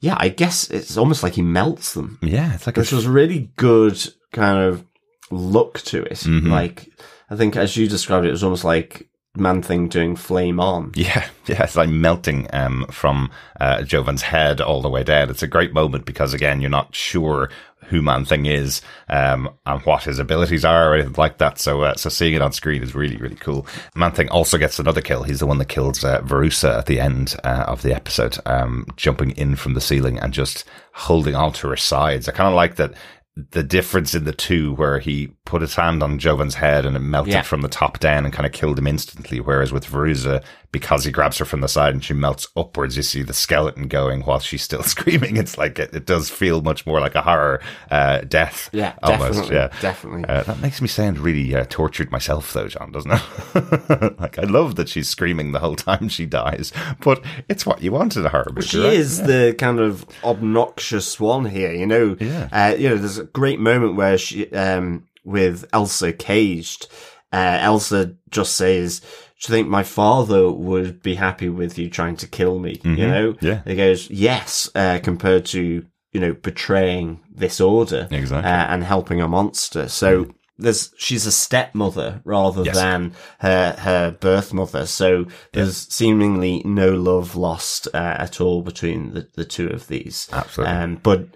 [0.00, 2.18] yeah, I guess it's almost like he melts them.
[2.20, 3.98] Yeah, it's like a was really good
[4.32, 4.84] kind of
[5.30, 6.18] look to it.
[6.18, 6.50] Mm-hmm.
[6.50, 6.90] Like,
[7.30, 10.92] I think as you described it, it was almost like Man Thing doing Flame On.
[10.94, 15.30] Yeah, yeah, it's like melting um, from uh, Jovan's head all the way down.
[15.30, 17.50] It's a great moment because again, you're not sure
[17.88, 21.58] who Man Thing is um, and what his abilities are or anything like that.
[21.58, 23.66] So, uh, so seeing it on screen is really, really cool.
[23.94, 25.22] Man Thing also gets another kill.
[25.22, 28.86] He's the one that kills uh, Verussa at the end uh, of the episode, um,
[28.96, 32.28] jumping in from the ceiling and just holding on to her sides.
[32.28, 32.94] I kind of like that
[33.36, 37.00] the difference in the two where he put his hand on Jovan's head and it
[37.00, 37.42] melted Yeah.
[37.42, 39.40] from the top down and kind of killed him instantly.
[39.40, 43.02] Whereas with Verussa, because he grabs her from the side and she melts upwards, you
[43.02, 45.36] see the skeleton going while she's still screaming.
[45.36, 48.70] It's like, it, it does feel much more like a horror, uh, death.
[48.72, 49.32] Yeah, almost.
[49.50, 49.68] definitely, Yeah.
[49.82, 50.24] definitely.
[50.24, 54.18] Uh, that makes me sound really uh, tortured myself though, John, doesn't it?
[54.18, 57.92] like, I love that she's screaming the whole time she dies, but it's what you
[57.92, 58.66] want in a horror movie.
[58.66, 58.94] She right?
[58.94, 62.16] is the kind of obnoxious one here, you know.
[62.18, 62.48] Yeah.
[62.50, 66.86] Uh, you know, there's a great moment where she, um, with Elsa caged,
[67.32, 69.06] uh, Elsa just says, "Do
[69.48, 73.32] you think my father would be happy with you trying to kill me?" You know.
[73.34, 73.46] Mm-hmm.
[73.46, 73.62] Yeah.
[73.66, 78.48] He goes, "Yes," uh, compared to you know betraying this order Exactly.
[78.50, 79.88] uh, and helping a monster.
[79.88, 80.28] So.
[80.56, 82.76] There's, she's a stepmother rather Yes.
[82.76, 84.86] than her, her birth mother.
[84.86, 90.28] So there's seemingly no love lost, uh, at all between the, the two of these.
[90.32, 90.72] Absolutely.
[90.76, 91.26] Um, but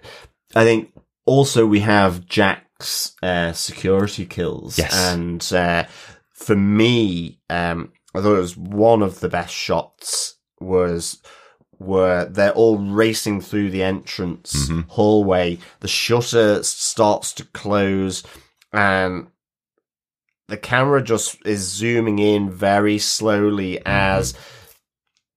[0.55, 0.93] I think
[1.25, 2.61] also we have Jack's,
[3.21, 4.77] uh, security kills.
[4.77, 4.93] Yes.
[4.95, 5.85] And, uh,
[6.33, 11.21] for me, um, I thought it was one of the best shots was
[11.77, 14.81] where they're all racing through the entrance Mm-hmm.
[14.89, 15.59] hallway.
[15.81, 18.23] The shutter starts to close
[18.73, 19.27] and
[20.47, 23.87] the camera just is zooming in very slowly Mm-hmm.
[23.87, 24.33] as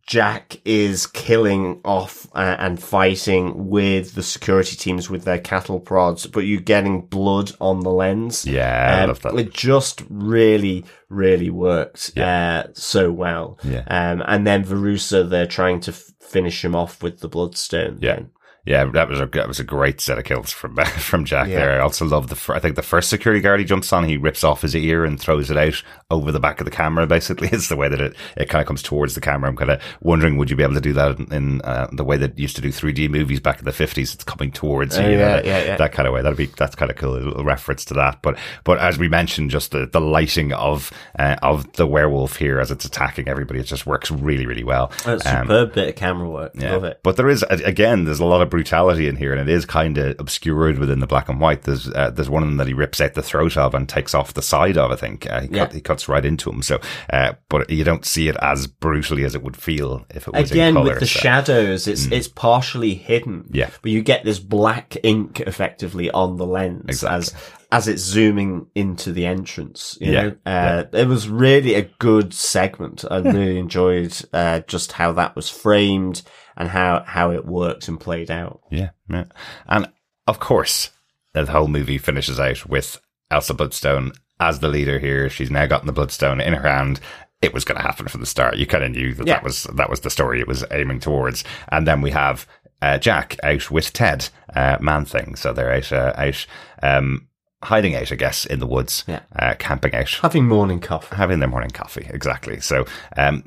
[0.06, 6.26] Jack is killing off uh, and fighting with the security teams with their cattle prods,
[6.26, 8.44] but you're getting blood on the lens.
[8.44, 9.34] Yeah, I Um, love that.
[9.34, 13.58] It just really, really worked uh, so well.
[13.62, 13.84] Yeah.
[13.86, 17.98] Um, and then Verussa, they're trying to f- finish him off with the bloodstone.
[18.00, 18.16] Yeah.
[18.16, 18.30] then.
[18.64, 21.56] Yeah, that was a that was a great set of kills from from Jack Yeah.
[21.56, 21.72] there.
[21.72, 24.44] I also love the I think the first security guard he jumps on, he rips
[24.44, 27.06] off his ear and throws it out over the back of the camera.
[27.12, 29.50] Basically, is the way that it, it kind of comes towards the camera.
[29.50, 32.16] I'm kind of wondering, would you be able to do that in, uh, the way
[32.18, 34.14] that used to do 3D movies back in the 50s?
[34.14, 35.76] It's coming towards you, Oh, you yeah, that, yeah, yeah.
[35.76, 36.22] that kind of way.
[36.22, 37.16] That'd be that's kind of cool.
[37.16, 38.22] A little reference to that.
[38.22, 42.60] But but as we mentioned, just the, the lighting of uh, of the werewolf here
[42.60, 44.92] as it's attacking everybody, it just works really really well.
[45.04, 46.52] That's Um, superb bit of camera work.
[46.54, 46.72] yeah.
[46.74, 47.00] Love it.
[47.02, 49.98] But there is again, there's a lot of brutality in here, and it is kind
[49.98, 51.62] of obscured within the black and white.
[51.62, 54.14] There's uh, there's one of them that he rips out the throat of and takes
[54.14, 54.92] off the side of.
[54.92, 55.64] I think uh, he, Yeah.
[55.64, 56.62] cut, he cuts right into him.
[56.62, 56.78] So,
[57.12, 60.50] uh, but you don't see it as brutally as it would feel if it was
[60.52, 60.84] Again, in color.
[60.92, 63.48] Again with the so- shadows, it's it's partially hidden.
[63.50, 63.70] Yeah.
[63.82, 67.16] but you get this black ink effectively on the lens Exactly.
[67.18, 67.34] as
[67.72, 69.96] as it's zooming into the entrance.
[69.98, 70.36] You Yeah, know?
[70.44, 73.02] uh, it was really a good segment.
[73.10, 76.20] I really enjoyed uh, just how that was framed
[76.56, 78.60] and how how it worked and played out.
[78.70, 79.24] Yeah, yeah.
[79.66, 79.90] And
[80.26, 80.90] of course,
[81.34, 85.28] the whole movie finishes out with Elsa Bloodstone as the leader here.
[85.30, 87.00] She's now gotten the Bloodstone in her hand.
[87.40, 88.56] It was going to happen from the start.
[88.56, 89.34] You kind of knew that Yeah.
[89.34, 91.42] that was that was the story it was aiming towards.
[91.70, 92.46] And then we have
[92.80, 95.34] uh, Jack out with Ted, uh, Man Thing.
[95.36, 96.46] So they're out uh, out
[96.82, 97.28] um,
[97.62, 99.20] hiding out, I guess, in the woods, Yeah.
[99.36, 101.14] uh, camping out Having morning coffee.
[101.16, 102.08] having their morning coffee.
[102.10, 102.60] Exactly.
[102.60, 102.84] So,
[103.16, 103.44] um,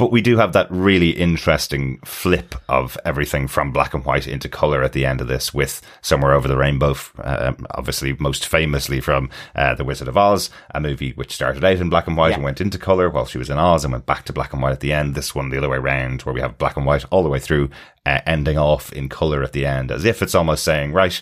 [0.00, 4.48] but we do have that really interesting flip of everything from black and white into
[4.48, 9.02] color at the end of this with Somewhere Over the Rainbow, um, obviously most famously
[9.02, 12.30] from uh, The Wizard of Oz, a movie which started out in black and white
[12.30, 12.36] Yeah.
[12.36, 14.62] and went into color while she was in Oz and went back to black and
[14.62, 15.14] white at the end.
[15.14, 17.38] This one the other way around where we have black and white all the way
[17.38, 17.68] through,
[18.06, 21.20] uh, ending off in color at the end as if it's almost saying, right,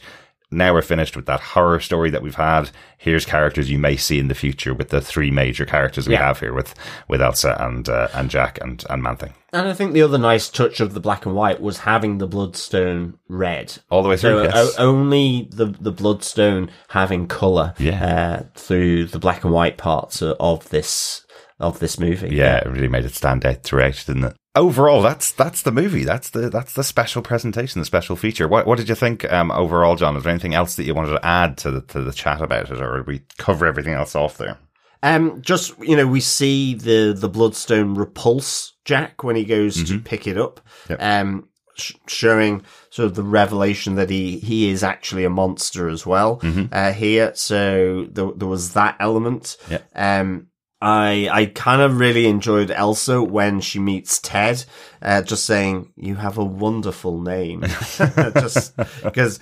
[0.50, 2.70] now we're finished with that horror story that we've had.
[2.96, 6.26] Here's characters you may see in the future with the three major characters we Yeah.
[6.26, 6.74] have here with,
[7.08, 9.34] with Elsa and, uh, and Jack and, and Man-Thing.
[9.52, 12.26] And I think the other nice touch of the black and white was having the
[12.26, 13.76] bloodstone red.
[13.90, 14.54] All the way through, So yes.
[14.78, 18.04] o- only the the bloodstone having color Yeah.
[18.04, 21.24] uh, through the black and white parts of, of this
[21.60, 22.28] of this movie.
[22.36, 24.36] yeah, it really made it stand out throughout, didn't it?
[24.54, 26.04] Overall, that's that's the movie.
[26.04, 28.48] That's the that's the special presentation, the special feature.
[28.48, 30.16] What what did you think um, overall, John?
[30.16, 32.70] Is there anything else that you wanted to add to the to the chat about
[32.70, 34.58] it, or did we cover everything else off there?
[35.02, 40.00] Um, just you know, we see the the bloodstone repulse Jack when he goes to
[40.00, 40.60] pick it up.
[40.84, 40.92] Mm-hmm.
[40.92, 41.02] Yep.
[41.02, 46.04] Um, sh- showing sort of the revelation that he he is actually a monster as
[46.04, 46.40] well.
[46.40, 46.72] Mm-hmm.
[46.72, 49.56] Uh, here, so there there was that element.
[49.70, 49.88] Yep.
[49.94, 50.48] Um,
[50.80, 54.64] I I kind of really enjoyed Elsa when she meets Ted,
[55.02, 57.62] uh, just saying you have a wonderful name,
[57.98, 59.40] just because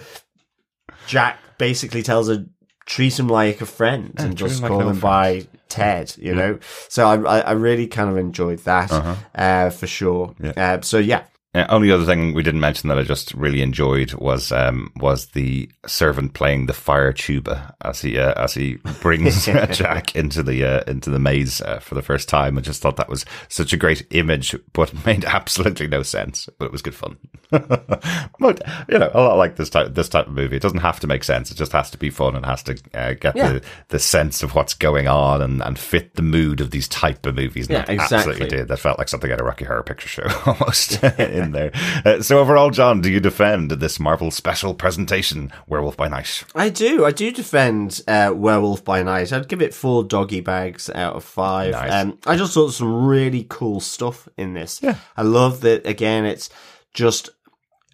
[1.07, 2.47] Jack basically tells her
[2.87, 6.35] treat him like a friend Yeah, and just him call an him by Ted, you
[6.35, 6.59] know.
[6.89, 9.15] So I, I I really kind of enjoyed that Uh-huh.
[9.35, 10.35] uh, for sure.
[10.41, 10.53] Yeah.
[10.57, 11.25] Uh, so yeah,
[11.57, 15.27] Uh, only other thing we didn't mention that I just really enjoyed was um, was
[15.29, 20.65] the servant playing the fire tuba as he uh, as he brings Jack into the
[20.65, 22.59] uh, into the maze uh, for the first time.
[22.59, 26.49] I just thought that was such a great image, but made absolutely no sense.
[26.59, 27.17] But it was good fun.
[27.51, 30.57] but you know, a lot like this type this type of movie.
[30.57, 31.51] It doesn't have to make sense.
[31.51, 33.53] It just has to be fun and has to uh, get Yeah.
[33.55, 37.25] the the sense of what's going on and, and fit the mood of these type
[37.27, 37.69] of movies.
[37.69, 38.59] And Yeah, that absolutely exactly.
[38.59, 38.69] did.
[38.69, 41.01] That felt like something out of Rocky Horror Picture Show almost
[41.47, 41.71] in there.
[42.05, 46.45] Uh, so overall, John, do you defend this Marvel special presentation, Werewolf by Night?
[46.55, 47.05] I do.
[47.05, 49.33] I do defend uh, Werewolf by Night.
[49.33, 51.73] I'd give it four doggy bags out of five.
[51.73, 51.93] Nice.
[51.93, 54.81] Um, I just thought some really cool stuff in this.
[54.83, 54.97] Yeah.
[55.17, 55.87] I love that.
[55.87, 56.51] Again, it's
[56.93, 57.31] just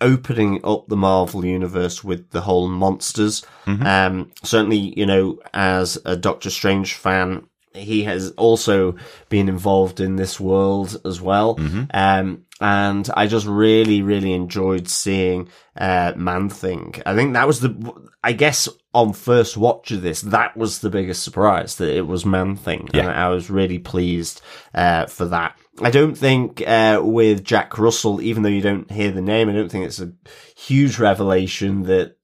[0.01, 3.45] opening up the Marvel universe with the whole monsters.
[3.67, 3.87] Mm-hmm.
[3.87, 8.97] Um, certainly, you know, as a Doctor Strange fan, he has also
[9.29, 11.57] been involved in this world as well.
[11.57, 11.85] Mm-hmm.
[11.93, 16.95] Um, and I just really, really enjoyed seeing, uh, Man Thing.
[17.05, 20.91] I think that was the, I guess on first watch of this, that was the
[20.91, 22.89] biggest surprise that it was Man Thing.
[22.93, 23.01] Yeah.
[23.01, 24.43] And I was really pleased,
[24.75, 25.59] uh, for that.
[25.81, 29.55] I don't think, uh, with Jack Russell, even though you don't hear the name, I
[29.55, 30.13] don't think it's a
[30.57, 32.17] huge revelation that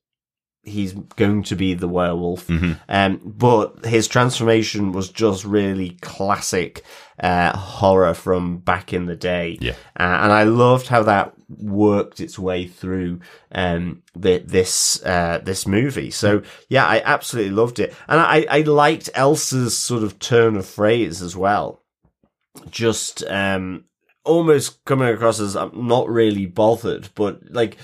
[0.69, 2.47] he's going to be the werewolf.
[2.47, 2.73] Mm-hmm.
[2.89, 6.85] Um, but his transformation was just really classic
[7.21, 9.59] uh, horror from back in the day.
[9.61, 9.73] Yeah.
[9.99, 13.21] Uh, and I loved how that worked its way through
[13.53, 16.11] um, the, this uh, this movie.
[16.11, 20.67] So yeah, I absolutely loved it, and I, I liked Elsa's sort of turn of
[20.67, 21.83] phrase as well.
[22.71, 23.85] Just um,
[24.25, 27.79] almost coming across as I'm not really bothered, but like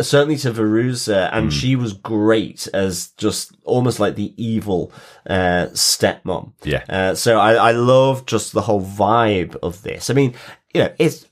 [0.00, 4.92] certainly to Verussa, and she was great as just almost like the evil
[5.28, 6.52] uh, stepmom.
[6.64, 6.84] Yeah.
[6.88, 10.10] Uh, so I, I love just the whole vibe of this.
[10.10, 10.34] I mean,
[10.72, 11.26] you know, it's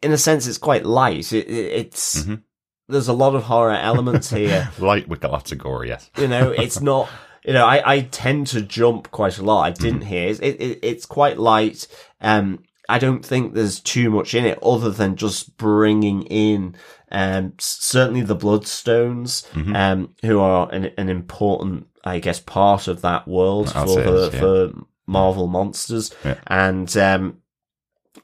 [0.00, 1.32] in a sense it's quite light.
[1.32, 2.42] It, it, it's Mhm.
[2.88, 4.70] there's a lot of horror elements here.
[4.78, 5.20] Light with
[5.58, 6.10] gore, yes.
[6.16, 7.08] you know, it's not.
[7.44, 9.62] You know, I, I tend to jump quite a lot.
[9.62, 10.08] I didn't Mm-hmm.
[10.08, 10.28] hear.
[10.28, 11.88] It, it, it's quite light.
[12.20, 16.76] Um, I don't think there's too much in it other than just bringing in,
[17.12, 19.76] um, certainly the Bloodstones, Mm-hmm.
[19.76, 24.40] um, who are an, an important, I guess, part of that world for the, yeah.
[24.40, 24.72] for
[25.06, 26.10] Marvel monsters.
[26.24, 26.38] Yeah.
[26.46, 27.41] And, um,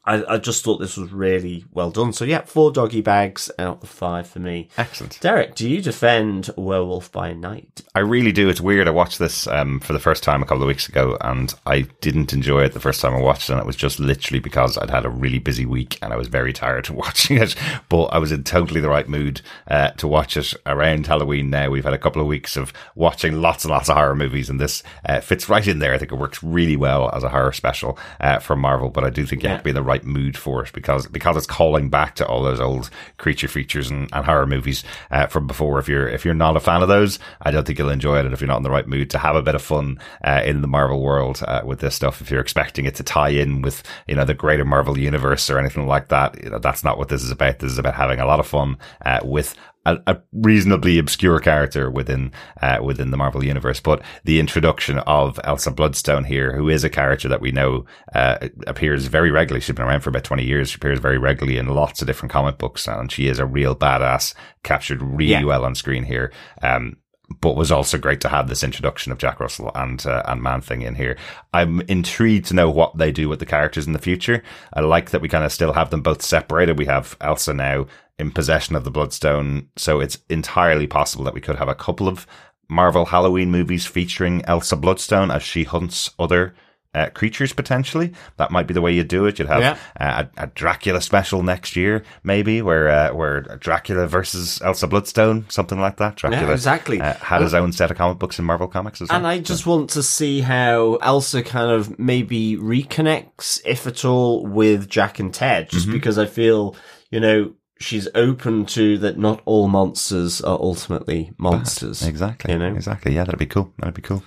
[0.08, 2.14] I, I just thought this was really well done.
[2.14, 4.70] So yeah, four doggy bags out of five for me.
[4.78, 5.20] Excellent.
[5.20, 7.82] Derek, do you defend Werewolf by Night?
[7.94, 8.48] I really do.
[8.48, 8.88] It's weird.
[8.88, 11.82] I watched this um, for the first time a couple of weeks ago, and I
[12.00, 13.52] didn't enjoy it the first time I watched it.
[13.52, 16.28] And it was just literally because I'd had a really busy week and I was
[16.28, 17.54] very tired of watching it.
[17.90, 21.50] But I was in totally the right mood uh, to watch it around Halloween.
[21.50, 24.48] Now we've had a couple of weeks of watching lots and lots of horror movies,
[24.48, 25.92] and this uh, fits right in there.
[25.92, 28.88] I think it works really well as a horror special uh, for Marvel.
[28.88, 31.06] But I do think you have to be in the right mood for it because
[31.06, 35.26] because it's calling back to all those old creature features and, and horror movies uh,
[35.26, 35.78] from before.
[35.78, 38.24] If you're if you're not a fan of those, I don't think you'll enjoy it.
[38.24, 40.42] And if you're not in the right mood to have a bit of fun uh,
[40.44, 43.62] in the Marvel world uh, with this stuff, if you're expecting it to tie in
[43.62, 46.98] with you know the greater Marvel universe or anything like that, you know that's not
[46.98, 47.58] what this is about.
[47.58, 49.54] This is about having a lot of fun uh, with
[49.86, 53.80] a, a reasonably obscure character within uh, within the Marvel universe.
[53.80, 58.48] But the introduction of Elsa Bloodstone here, who is a character that we know uh,
[58.66, 59.60] appears very regularly.
[59.60, 60.70] She's been around for about twenty years.
[60.70, 63.74] She appears very regularly in lots of different comic books, and she is a real
[63.74, 65.44] badass, captured really Yeah.
[65.44, 66.32] well on screen here.
[66.62, 66.96] Um,
[67.42, 70.62] but was also great to have this introduction of Jack Russell and uh, and Man
[70.62, 71.16] Thing in here.
[71.52, 74.42] I'm intrigued to know what they do with the characters in the future.
[74.72, 76.78] I like that we kind of still have them both separated.
[76.78, 77.86] We have Elsa now
[78.18, 82.08] in possession of the Bloodstone, so it's entirely possible that we could have a couple
[82.08, 82.26] of
[82.68, 86.54] Marvel Halloween movies featuring Elsa Bloodstone as she hunts other.
[86.94, 89.38] Uh, creatures potentially that might be the way you do it.
[89.38, 89.76] You'd have Yeah.
[90.00, 95.44] uh, a, a Dracula special next year, maybe where uh, where Dracula versus Elsa Bloodstone,
[95.50, 96.16] something like that.
[96.16, 96.98] Dracula exactly.
[96.98, 99.18] uh, had his own set of comic books in Marvel Comics as well.
[99.18, 104.46] And I just want to see how Elsa kind of maybe reconnects, if at all,
[104.46, 106.74] with Jack and Ted, just because I feel,
[107.10, 112.02] you know, she's open to that not all monsters are ultimately monsters.
[112.02, 112.52] Exactly.
[112.52, 112.74] You know?
[112.74, 113.14] Exactly.
[113.14, 113.72] Yeah, that'd be cool.
[113.78, 114.22] That'd be cool.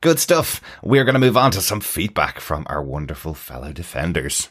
[0.00, 0.60] Good stuff.
[0.82, 4.50] We're going to move on to some feedback from our wonderful fellow defenders.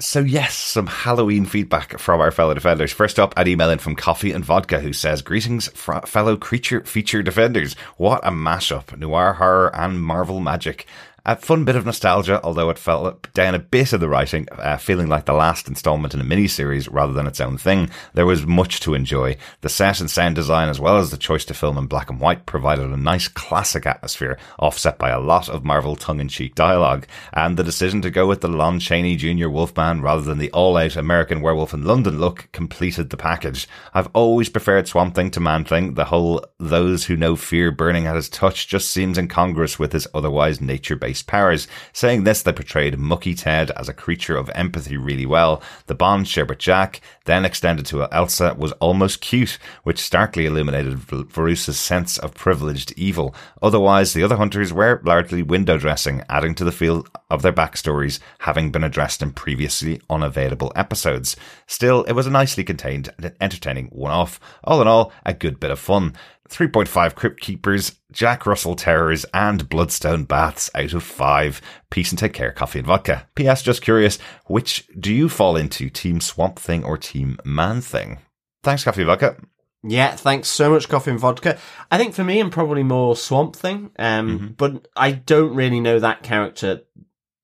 [0.00, 2.90] So yes, some Halloween feedback from our fellow defenders.
[2.90, 7.22] First up, an email in from Coffee and Vodka who says, "Greetings, fellow creature feature
[7.22, 7.76] defenders.
[7.98, 8.98] What a mashup!
[8.98, 10.86] Noir horror and Marvel magic."
[11.24, 14.76] A fun bit of nostalgia, although it fell down a bit of the writing, uh,
[14.76, 17.90] feeling like the last installment in a miniseries rather than its own thing.
[18.12, 19.36] There was much to enjoy.
[19.60, 22.18] The set and sound design, as well as the choice to film in black and
[22.18, 27.06] white, provided a nice classic atmosphere, offset by a lot of Marvel tongue-in-cheek dialogue.
[27.32, 29.48] And the decision to go with the Lon Chaney Jr.
[29.48, 33.68] Wolfman rather than the all-out American Werewolf in London look completed the package.
[33.94, 35.94] I've always preferred Swamp Thing to Man Thing.
[35.94, 40.08] The whole "those who know fear burning at his touch" just seems incongruous with his
[40.12, 41.66] otherwise nature-based powers.
[41.92, 45.60] Saying this, they portrayed Mucky Ted as a creature of empathy really well.
[45.88, 50.94] The bond shared with Jack, then extended to Elsa, was almost cute, which starkly illuminated
[50.98, 53.34] Verussa's sense of privileged evil.
[53.60, 58.20] Otherwise, the other hunters were largely window dressing, adding to the feel of their backstories
[58.40, 61.36] having been addressed in previously unavailable episodes.
[61.66, 64.38] Still, it was a nicely contained and entertaining one-off.
[64.62, 66.14] All in all, a good bit of fun.
[66.52, 71.60] 3.5 Crypt Keepers, Jack Russell Terrors, and Bloodstone Baths out of 5.
[71.90, 73.26] Peace and take care, coffee and vodka.
[73.34, 73.62] P.S.
[73.62, 78.18] Just curious, which do you fall into, Team Swamp Thing or Team Man Thing?
[78.62, 79.36] Thanks, coffee and vodka.
[79.84, 81.58] Yeah, thanks so much, Coffee and Vodka.
[81.90, 84.46] I think for me, I'm probably more Swamp Thing, um, mm-hmm.
[84.56, 86.82] but I don't really know that character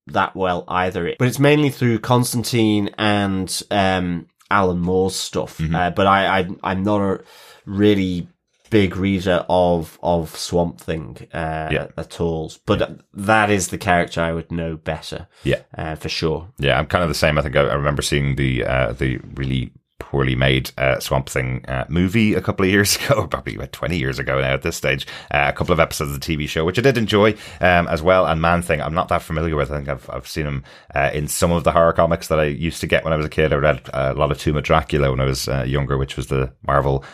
[0.06, 1.14] that well either.
[1.18, 5.58] But it's mainly through Constantine and um, Alan Moore's stuff.
[5.58, 5.74] Mm-hmm.
[5.74, 7.24] Uh, but I, I, I'm not a
[7.66, 8.28] really
[8.70, 11.88] big reader of of Swamp Thing uh, yeah.
[11.96, 12.90] at all, but yeah.
[13.14, 15.28] that is the character I would know better.
[15.44, 16.48] Yeah, uh, for sure.
[16.58, 17.38] Yeah, I'm kind of the same.
[17.38, 21.64] I think I, I remember seeing the uh, the really poorly made uh, Swamp Thing
[21.66, 24.76] uh, movie a couple of years ago, probably about 20 years ago now at this
[24.76, 25.06] stage.
[25.30, 28.02] Uh, a couple of episodes of the TV show, which I did enjoy um, as
[28.02, 28.26] well.
[28.26, 29.70] And Man Thing, I'm not that familiar with.
[29.70, 30.64] I think I've, I've seen him
[30.94, 33.26] uh, in some of the horror comics that I used to get when I was
[33.26, 33.52] a kid.
[33.52, 36.16] I read uh, a lot of Tomb of Dracula when I was uh, younger, which
[36.16, 37.04] was the Marvel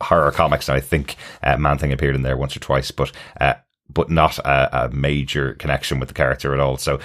[0.00, 3.12] horror comics, and I think uh, Man Thing appeared in there once or twice, but
[3.40, 3.54] uh,
[3.92, 6.76] but not a, a, major connection with the character at all.
[6.76, 7.00] So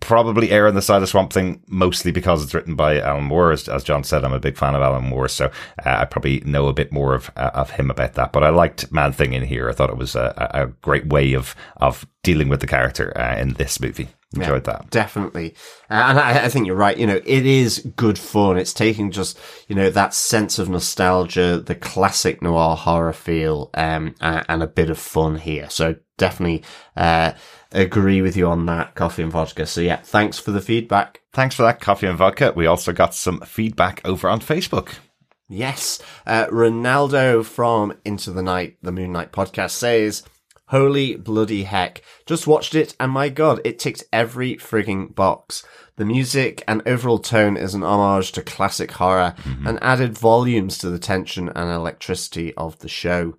[0.00, 3.52] probably err on the side of Swamp Thing, mostly because it's written by Alan Moore.
[3.52, 5.46] As, as John said, I'm a big fan of Alan Moore, so
[5.84, 8.32] uh, I probably know a bit more of uh, of him about that.
[8.32, 9.68] But I liked Man Thing in here.
[9.68, 13.38] I thought it was a, a great way of of dealing with the character uh,
[13.38, 14.90] in this movie enjoyed yeah, that.
[14.90, 15.54] definitely.
[15.90, 18.56] Uh, and I, I, think you're right you know it is good fun.
[18.56, 24.14] It's taking just you know that sense of nostalgia the classic noir horror feel um,
[24.20, 25.68] and, and a bit of fun here.
[25.70, 26.62] So definitely
[26.96, 27.32] uh,
[27.72, 29.66] agree with you on that coffee and vodka.
[29.66, 31.20] So yeah thanks for the feedback.
[31.32, 32.52] Thanks for that coffee and vodka.
[32.54, 34.94] We also got some feedback over on facebook.
[35.48, 40.22] Yes, uh, Ronaldo from Into the Night, the Moon Knight podcast says,
[40.72, 42.00] Holy bloody heck.
[42.24, 45.66] Just watched it and my god, it ticked every frigging box.
[45.96, 49.66] The music and overall tone is an homage to classic horror mm-hmm.
[49.66, 53.34] and added volumes to the tension and electricity of the show.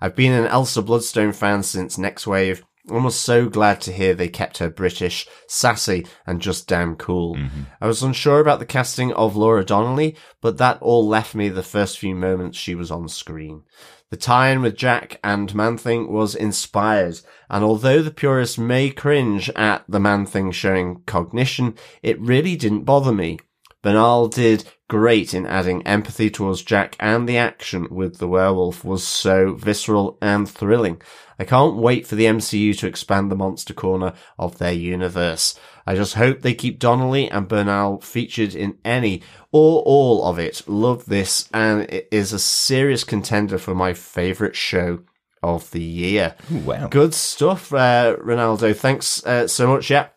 [0.00, 4.28] I've been an Elsa Bloodstone fan since Nextwave I was so glad to hear they
[4.28, 7.34] kept her British, sassy, and just damn cool.
[7.34, 7.62] Mm-hmm.
[7.80, 11.64] I was unsure about the casting of Laura Donnelly, but that all left me the
[11.64, 13.64] first few moments she was on screen.
[14.10, 19.84] The tie-in with Jack and Man-Thing was inspired, and although the purists may cringe at
[19.88, 23.38] the Man-Thing showing cognition, it really didn't bother me.
[23.82, 29.06] Bernal did great in adding empathy towards Jack and the action with the werewolf was
[29.06, 31.00] so visceral and thrilling.
[31.38, 35.58] I can't wait for the MCU to expand the monster corner of their universe.
[35.86, 39.22] I just hope they keep Donnelly and Bernal featured in any
[39.52, 40.62] or all of it.
[40.66, 45.00] Love this, and it is a serious contender for my favourite show
[45.42, 46.34] of the year.
[46.52, 46.88] Ooh, wow.
[46.88, 48.74] Good stuff, uh, Ronaldo.
[48.74, 49.90] Thanks uh, so much.
[49.90, 50.08] Yeah,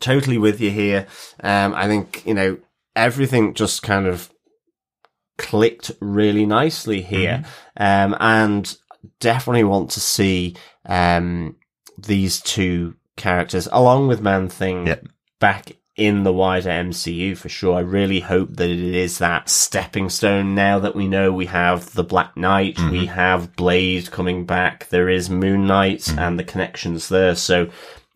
[0.00, 1.06] totally with you here.
[1.40, 2.58] Um, I think, you know,
[2.98, 4.30] everything just kind of
[5.38, 7.44] clicked really nicely here.
[7.78, 8.12] Mm-hmm.
[8.12, 8.76] Um, and
[9.20, 11.56] definitely want to see um,
[11.96, 15.06] these two characters along with Man Thing yep.
[15.40, 17.76] back in the wider MCU for sure.
[17.76, 21.92] I really hope that it is that stepping stone now that we know we have
[21.94, 22.90] the Black Knight, mm-hmm.
[22.90, 26.18] we have Blade coming back, there is Moon Knight mm-hmm.
[26.18, 27.34] and the connections there.
[27.34, 27.70] So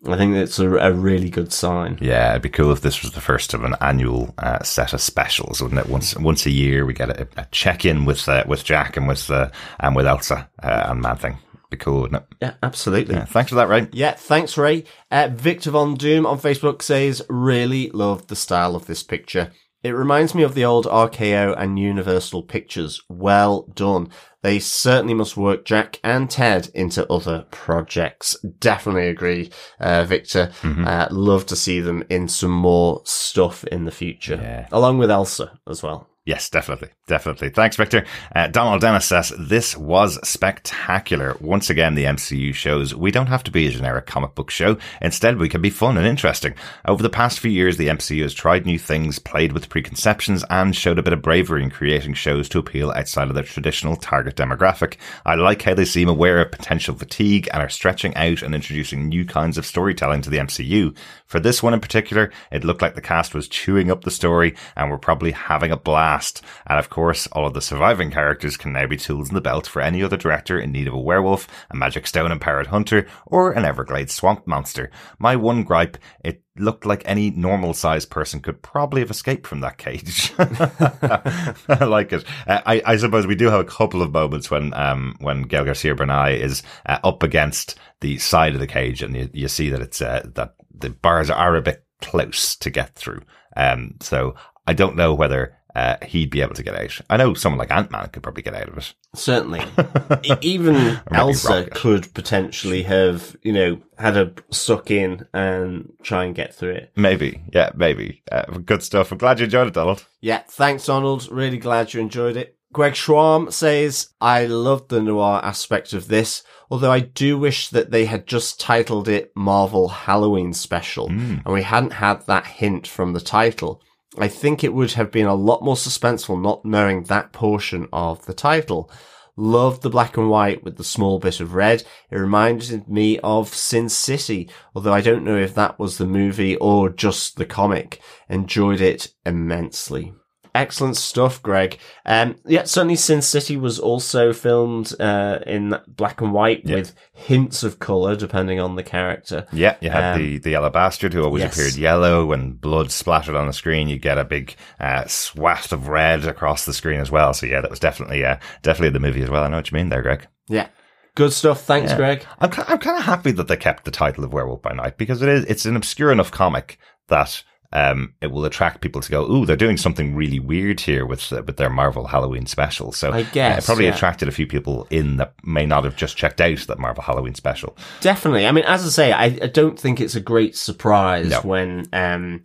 [0.05, 1.97] I think it's a, a, really good sign.
[2.01, 5.01] Yeah, it'd be cool if this was the first of an annual uh, set of
[5.01, 5.87] specials, wouldn't it?
[5.87, 9.07] Once once a year, we get a, a check in with uh, with Jack and
[9.07, 9.49] with uh,
[9.79, 11.37] and with Elsa uh, and Man Thing.
[11.69, 12.37] Be cool, wouldn't it?
[12.39, 13.15] Yeah, absolutely.
[13.15, 13.87] Yeah, thanks for that, Ray.
[13.93, 14.83] Yeah, thanks, Ray.
[15.09, 19.51] Uh, Victor Von Doom on Facebook says, really loved the style of this picture.
[19.83, 23.01] It reminds me of the old RKO and Universal pictures.
[23.09, 24.09] Well done.
[24.41, 28.35] They certainly must work Jack and Ted into other projects.
[28.59, 30.51] Definitely agree, uh, Victor.
[30.61, 30.87] Mm-hmm.
[30.87, 34.67] Uh, love to see them in some more stuff in the future, Yeah.
[34.71, 36.07] along with Elsa as well.
[36.25, 36.87] Yes, definitely.
[37.05, 37.49] Definitely.
[37.49, 38.05] Thanks, Victor.
[38.33, 41.35] Uh, Donald Dennis says, this was spectacular.
[41.41, 44.77] Once again, the MCU shows we don't have to be a generic comic book show.
[45.01, 46.53] Instead, we can be fun and interesting.
[46.87, 50.73] Over the past few years, the MCU has tried new things, played with preconceptions, and
[50.73, 54.37] showed a bit of bravery in creating shows to appeal outside of their traditional target
[54.37, 54.95] demographic.
[55.25, 59.09] I like how they seem aware of potential fatigue and are stretching out and introducing
[59.09, 60.95] new kinds of storytelling to the MCU.
[61.33, 64.55] For this one in particular, it looked like the cast was chewing up the story
[64.77, 66.43] and were probably having a blast.
[66.67, 69.65] And of course, all of the surviving characters can now be tools in the belt
[69.65, 73.51] for any other director in need of a werewolf, a magic stone empowered hunter, or
[73.51, 74.91] an Everglades swamp monster.
[75.17, 79.61] My one gripe, it looked like any normal sized person could probably have escaped from
[79.61, 80.31] that cage.
[80.37, 82.25] I like it.
[82.45, 85.65] Uh, I, I suppose we do have a couple of moments when, um, when Gael
[85.65, 89.69] Garcia Bernal is uh, up against the side of the cage and you, you see
[89.69, 93.21] that it's, uh, that the bars are a bit close to get through.
[93.55, 94.35] Um, so
[94.67, 96.99] I don't know whether uh, he'd be able to get out.
[97.09, 98.93] I know someone like Ant Man could probably get out of it.
[99.15, 99.61] Certainly.
[100.41, 106.53] Even Elsa could potentially have, you know, had a suck in and try and get
[106.53, 106.91] through it.
[106.95, 108.21] Maybe, yeah, maybe.
[108.31, 109.11] Uh, good stuff.
[109.11, 110.05] I'm glad you enjoyed it, Donald.
[110.21, 111.27] Yeah, thanks, Donald.
[111.31, 112.52] Really glad you enjoyed it.
[112.73, 117.91] Greg Schwarm says, I loved the noir aspect of this, although I do wish that
[117.91, 121.35] they had just titled it Marvel Halloween Special, hmm.
[121.45, 123.79] and we hadn't had that hint from the title.
[124.17, 128.25] I think it would have been a lot more suspenseful not knowing that portion of
[128.25, 128.91] the title.
[129.35, 131.83] Loved the black and white with the small bit of red.
[132.09, 136.55] It reminded me of Sin City, although I don't know if that was the movie
[136.57, 137.99] or just the comic.
[138.29, 140.13] Enjoyed it immensely.
[140.55, 141.79] Excellent stuff, Greg.
[142.05, 146.75] Um, yeah, certainly Sin City was also filmed uh, in black and white Yeah.
[146.75, 149.47] with hints of color depending on the character.
[149.51, 151.53] Yeah, you had Um, the, the yellow bastard who always yes.
[151.55, 153.87] appeared yellow when blood splattered on the screen.
[153.89, 157.33] You get a big uh, swath of red across the screen as well.
[157.33, 159.43] So yeah, that was definitely uh, definitely the movie as well.
[159.43, 160.27] I know what you mean there, Greg.
[160.47, 160.67] Yeah.
[161.15, 161.61] Good stuff.
[161.63, 161.97] Thanks, Yeah.
[161.97, 162.25] Greg.
[162.39, 165.21] I'm I'm kind of happy that they kept the title of Werewolf by Night because
[165.23, 166.77] it is it's an obscure enough comic
[167.07, 167.43] that
[167.73, 169.29] um it will attract people to go.
[169.29, 172.91] Ooh, they're doing something really weird here with uh, with their Marvel Halloween special.
[172.91, 173.93] So I uh, guess, it probably yeah.
[173.95, 177.35] attracted a few people in that may not have just checked out that Marvel Halloween
[177.35, 177.75] special.
[177.99, 178.47] Definitely.
[178.47, 181.41] I mean, as I say, I, I don't think it's a great surprise No.
[181.41, 182.43] when um,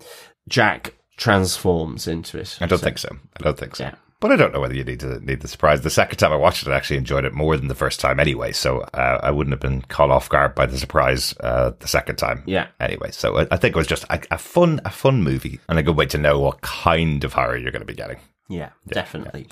[0.48, 2.56] Jack transforms into it.
[2.60, 3.08] I don't So, think so.
[3.38, 3.84] I don't think so.
[3.84, 3.94] Yeah.
[4.20, 5.82] But I don't know whether you need to need the surprise.
[5.82, 8.18] The second time I watched it, I actually enjoyed it more than the first time
[8.18, 8.50] anyway.
[8.50, 12.16] So uh, I wouldn't have been caught off guard by the surprise uh, the second
[12.16, 12.42] time.
[12.44, 12.66] Yeah.
[12.80, 15.78] Anyway, so I, I think it was just a, a fun a fun movie and
[15.78, 18.18] a good way to know what kind of horror you're going to be getting.
[18.48, 19.46] Yeah, definitely.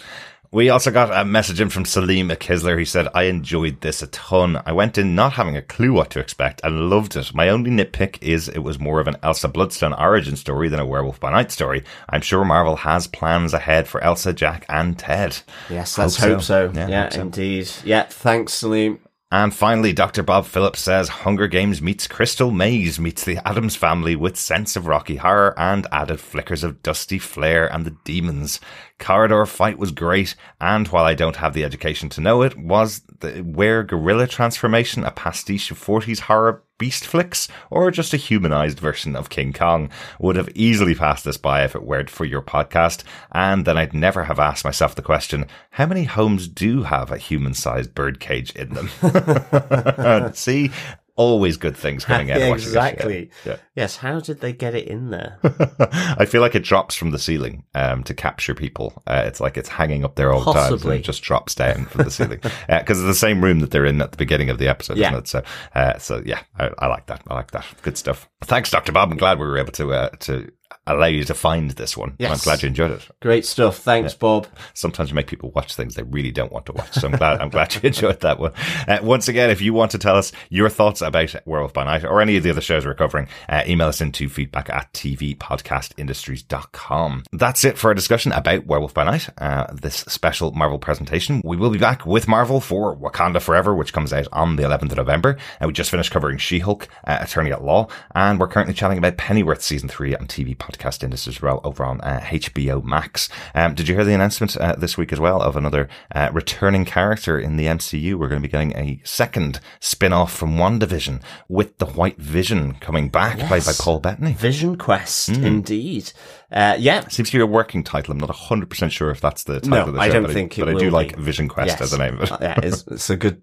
[0.52, 2.78] We also got a message in from Salim Akisler.
[2.78, 4.62] He said, I enjoyed this a ton.
[4.64, 7.34] I went in not having a clue what to expect and loved it.
[7.34, 10.86] My only nitpick is it was more of an Elsa Bloodstone origin story than a
[10.86, 11.84] Werewolf by Night story.
[12.08, 15.36] I'm sure Marvel has plans ahead for Elsa, Jack, and Ted.
[15.68, 16.72] Yes, let's Hope hope so.
[16.72, 16.78] so.
[16.78, 17.20] Yeah, Yeah, hope so.
[17.22, 17.70] indeed.
[17.84, 19.00] Yeah, thanks, Salim.
[19.32, 20.22] And finally, Dr.
[20.22, 24.86] Bob Phillips says Hunger Games meets Crystal Maze meets the Addams family with sense of
[24.86, 28.60] Rocky Horror and added flickers of Dusty Flair and the demons.
[29.00, 33.02] Corridor fight was great, and while I don't have the education to know it, was
[33.18, 38.78] the Were Gorilla Transformation a pastiche of 40s horror beast flicks, or just a humanized
[38.78, 39.90] version of King Kong?
[40.18, 43.94] Would have easily passed this by if it weren't for your podcast, and then I'd
[43.94, 48.74] never have asked myself the question, how many homes do have a human-sized birdcage in
[48.74, 50.32] them?
[50.34, 50.70] See,
[51.16, 52.78] always good things coming out of Yeah, watching this show.
[52.80, 53.30] exactly.
[53.44, 53.56] Yeah.
[53.74, 55.38] Yes, how did they get it in there?
[56.18, 59.02] I feel like it drops from the ceiling um, to capture people.
[59.06, 61.86] Uh, it's like it's hanging up there all the time, and it just drops down
[61.86, 62.38] from the ceiling
[62.68, 65.08] because it's the same room that they're in at the beginning of the episode, Yeah.
[65.08, 65.28] isn't it?
[65.28, 65.42] So,
[65.74, 67.22] uh, so yeah, I, I like that.
[67.28, 67.66] I like that.
[67.82, 68.28] Good stuff.
[68.42, 69.10] Thanks, Doctor Bob.
[69.10, 70.50] I'm glad we were able to uh, to
[70.86, 72.14] allow you to find this one.
[72.18, 72.30] Yes.
[72.30, 73.08] I'm glad you enjoyed it.
[73.20, 73.78] Great stuff.
[73.78, 74.46] Thanks, Bob.
[74.74, 76.92] Sometimes you make people watch things they really don't want to watch.
[76.92, 78.52] So I'm glad I'm glad you enjoyed that one.
[78.86, 82.04] Uh, once again, if you want to tell us your thoughts about Werewolf by Night
[82.04, 87.24] or any of the other shows we're covering, uh, email us into feedback at tvpodcastindustries.com.
[87.32, 91.42] That's it for our discussion about Werewolf by Night, uh, this special Marvel presentation.
[91.44, 94.92] We will be back with Marvel for Wakanda Forever, which comes out on the 11th
[94.92, 95.36] of November.
[95.58, 99.16] And we just finished covering She-Hulk, uh, Attorney at Law, and we're currently chatting about
[99.16, 103.28] Pennyworth season three on TV podcast industry as well over on uh, HBO Max.
[103.54, 106.84] Um, did you hear the announcement uh, this week as well of another uh, returning
[106.84, 108.14] character in the MCU?
[108.14, 112.74] We're going to be getting a second spin off from WandaVision with the White Vision
[112.80, 113.48] coming back, Yes.
[113.48, 114.32] played by Paul Bettany.
[114.34, 115.44] Vision Quest, Hmm.
[115.44, 116.12] indeed.
[116.50, 118.12] Uh, yeah, Seems to be a working title.
[118.12, 120.04] I'm not 100% sure if that's the title No, of the show.
[120.04, 121.16] I don't but think it But I do will like.
[121.16, 121.80] Vision Quest Yes.
[121.80, 122.32] as the name of it.
[122.32, 123.42] Uh, yeah, it's, it's a good,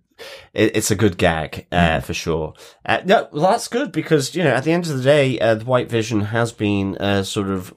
[0.54, 2.54] it, it's a good gag uh, for sure.
[2.86, 5.56] Uh, no, well, that's good because you know at the end of the day, uh,
[5.56, 7.74] the White Vision has been uh, sort of.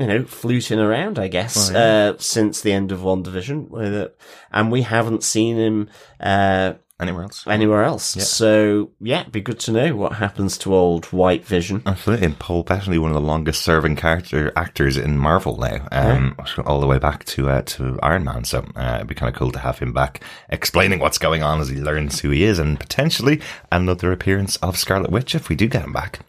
[0.00, 4.12] You know, fluting around, I guess, uh, since the end of WandaVision,
[4.52, 5.88] and we haven't seen him
[6.20, 7.46] uh, Anywhere else?
[7.46, 8.04] anywhere else.
[8.04, 11.80] So, yeah, it'd be good to know what happens to old White Vision.
[11.86, 12.26] Absolutely.
[12.26, 16.36] And Paul Bettany, one of the longest serving character actors in Marvel now, um,
[16.66, 18.42] all the way back to, uh, to Iron Man.
[18.42, 21.60] So, uh, it'd be kind of cool to have him back explaining what's going on
[21.60, 23.40] as he learns who he is and potentially
[23.70, 26.20] another appearance of Scarlet Witch if we do get him back.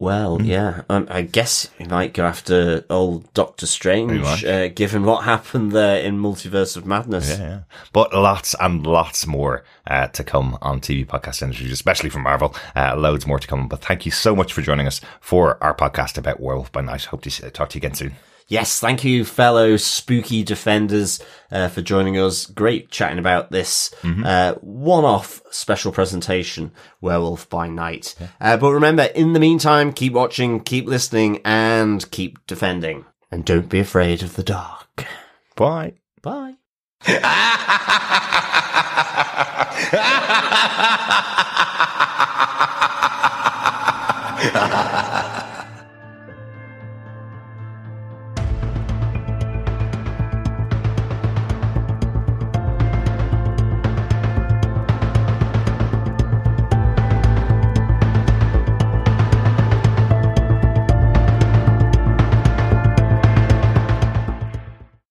[0.00, 5.24] Well, yeah, um, I guess we might go after old Doctor Strange, uh, given what
[5.24, 7.30] happened there in Multiverse of Madness.
[7.30, 7.60] Yeah, yeah.
[7.92, 12.54] But lots and lots more uh, to come on TV podcast industries, especially from Marvel.
[12.76, 13.66] Uh, loads more to come.
[13.66, 17.06] But thank you so much for joining us for our podcast about Werewolf by Night.
[17.06, 18.14] Hope to see, talk to you again soon.
[18.48, 21.20] Yes, thank you, fellow spooky defenders,
[21.50, 22.46] uh, for joining us.
[22.46, 26.72] Great chatting about this uh, one-off special presentation,
[27.02, 28.14] Werewolf by Night.
[28.40, 33.04] Uh, but remember, in the meantime, keep watching, keep listening, and keep defending.
[33.30, 35.04] And don't be afraid of the dark.
[35.54, 35.92] Bye.
[36.22, 36.54] Bye.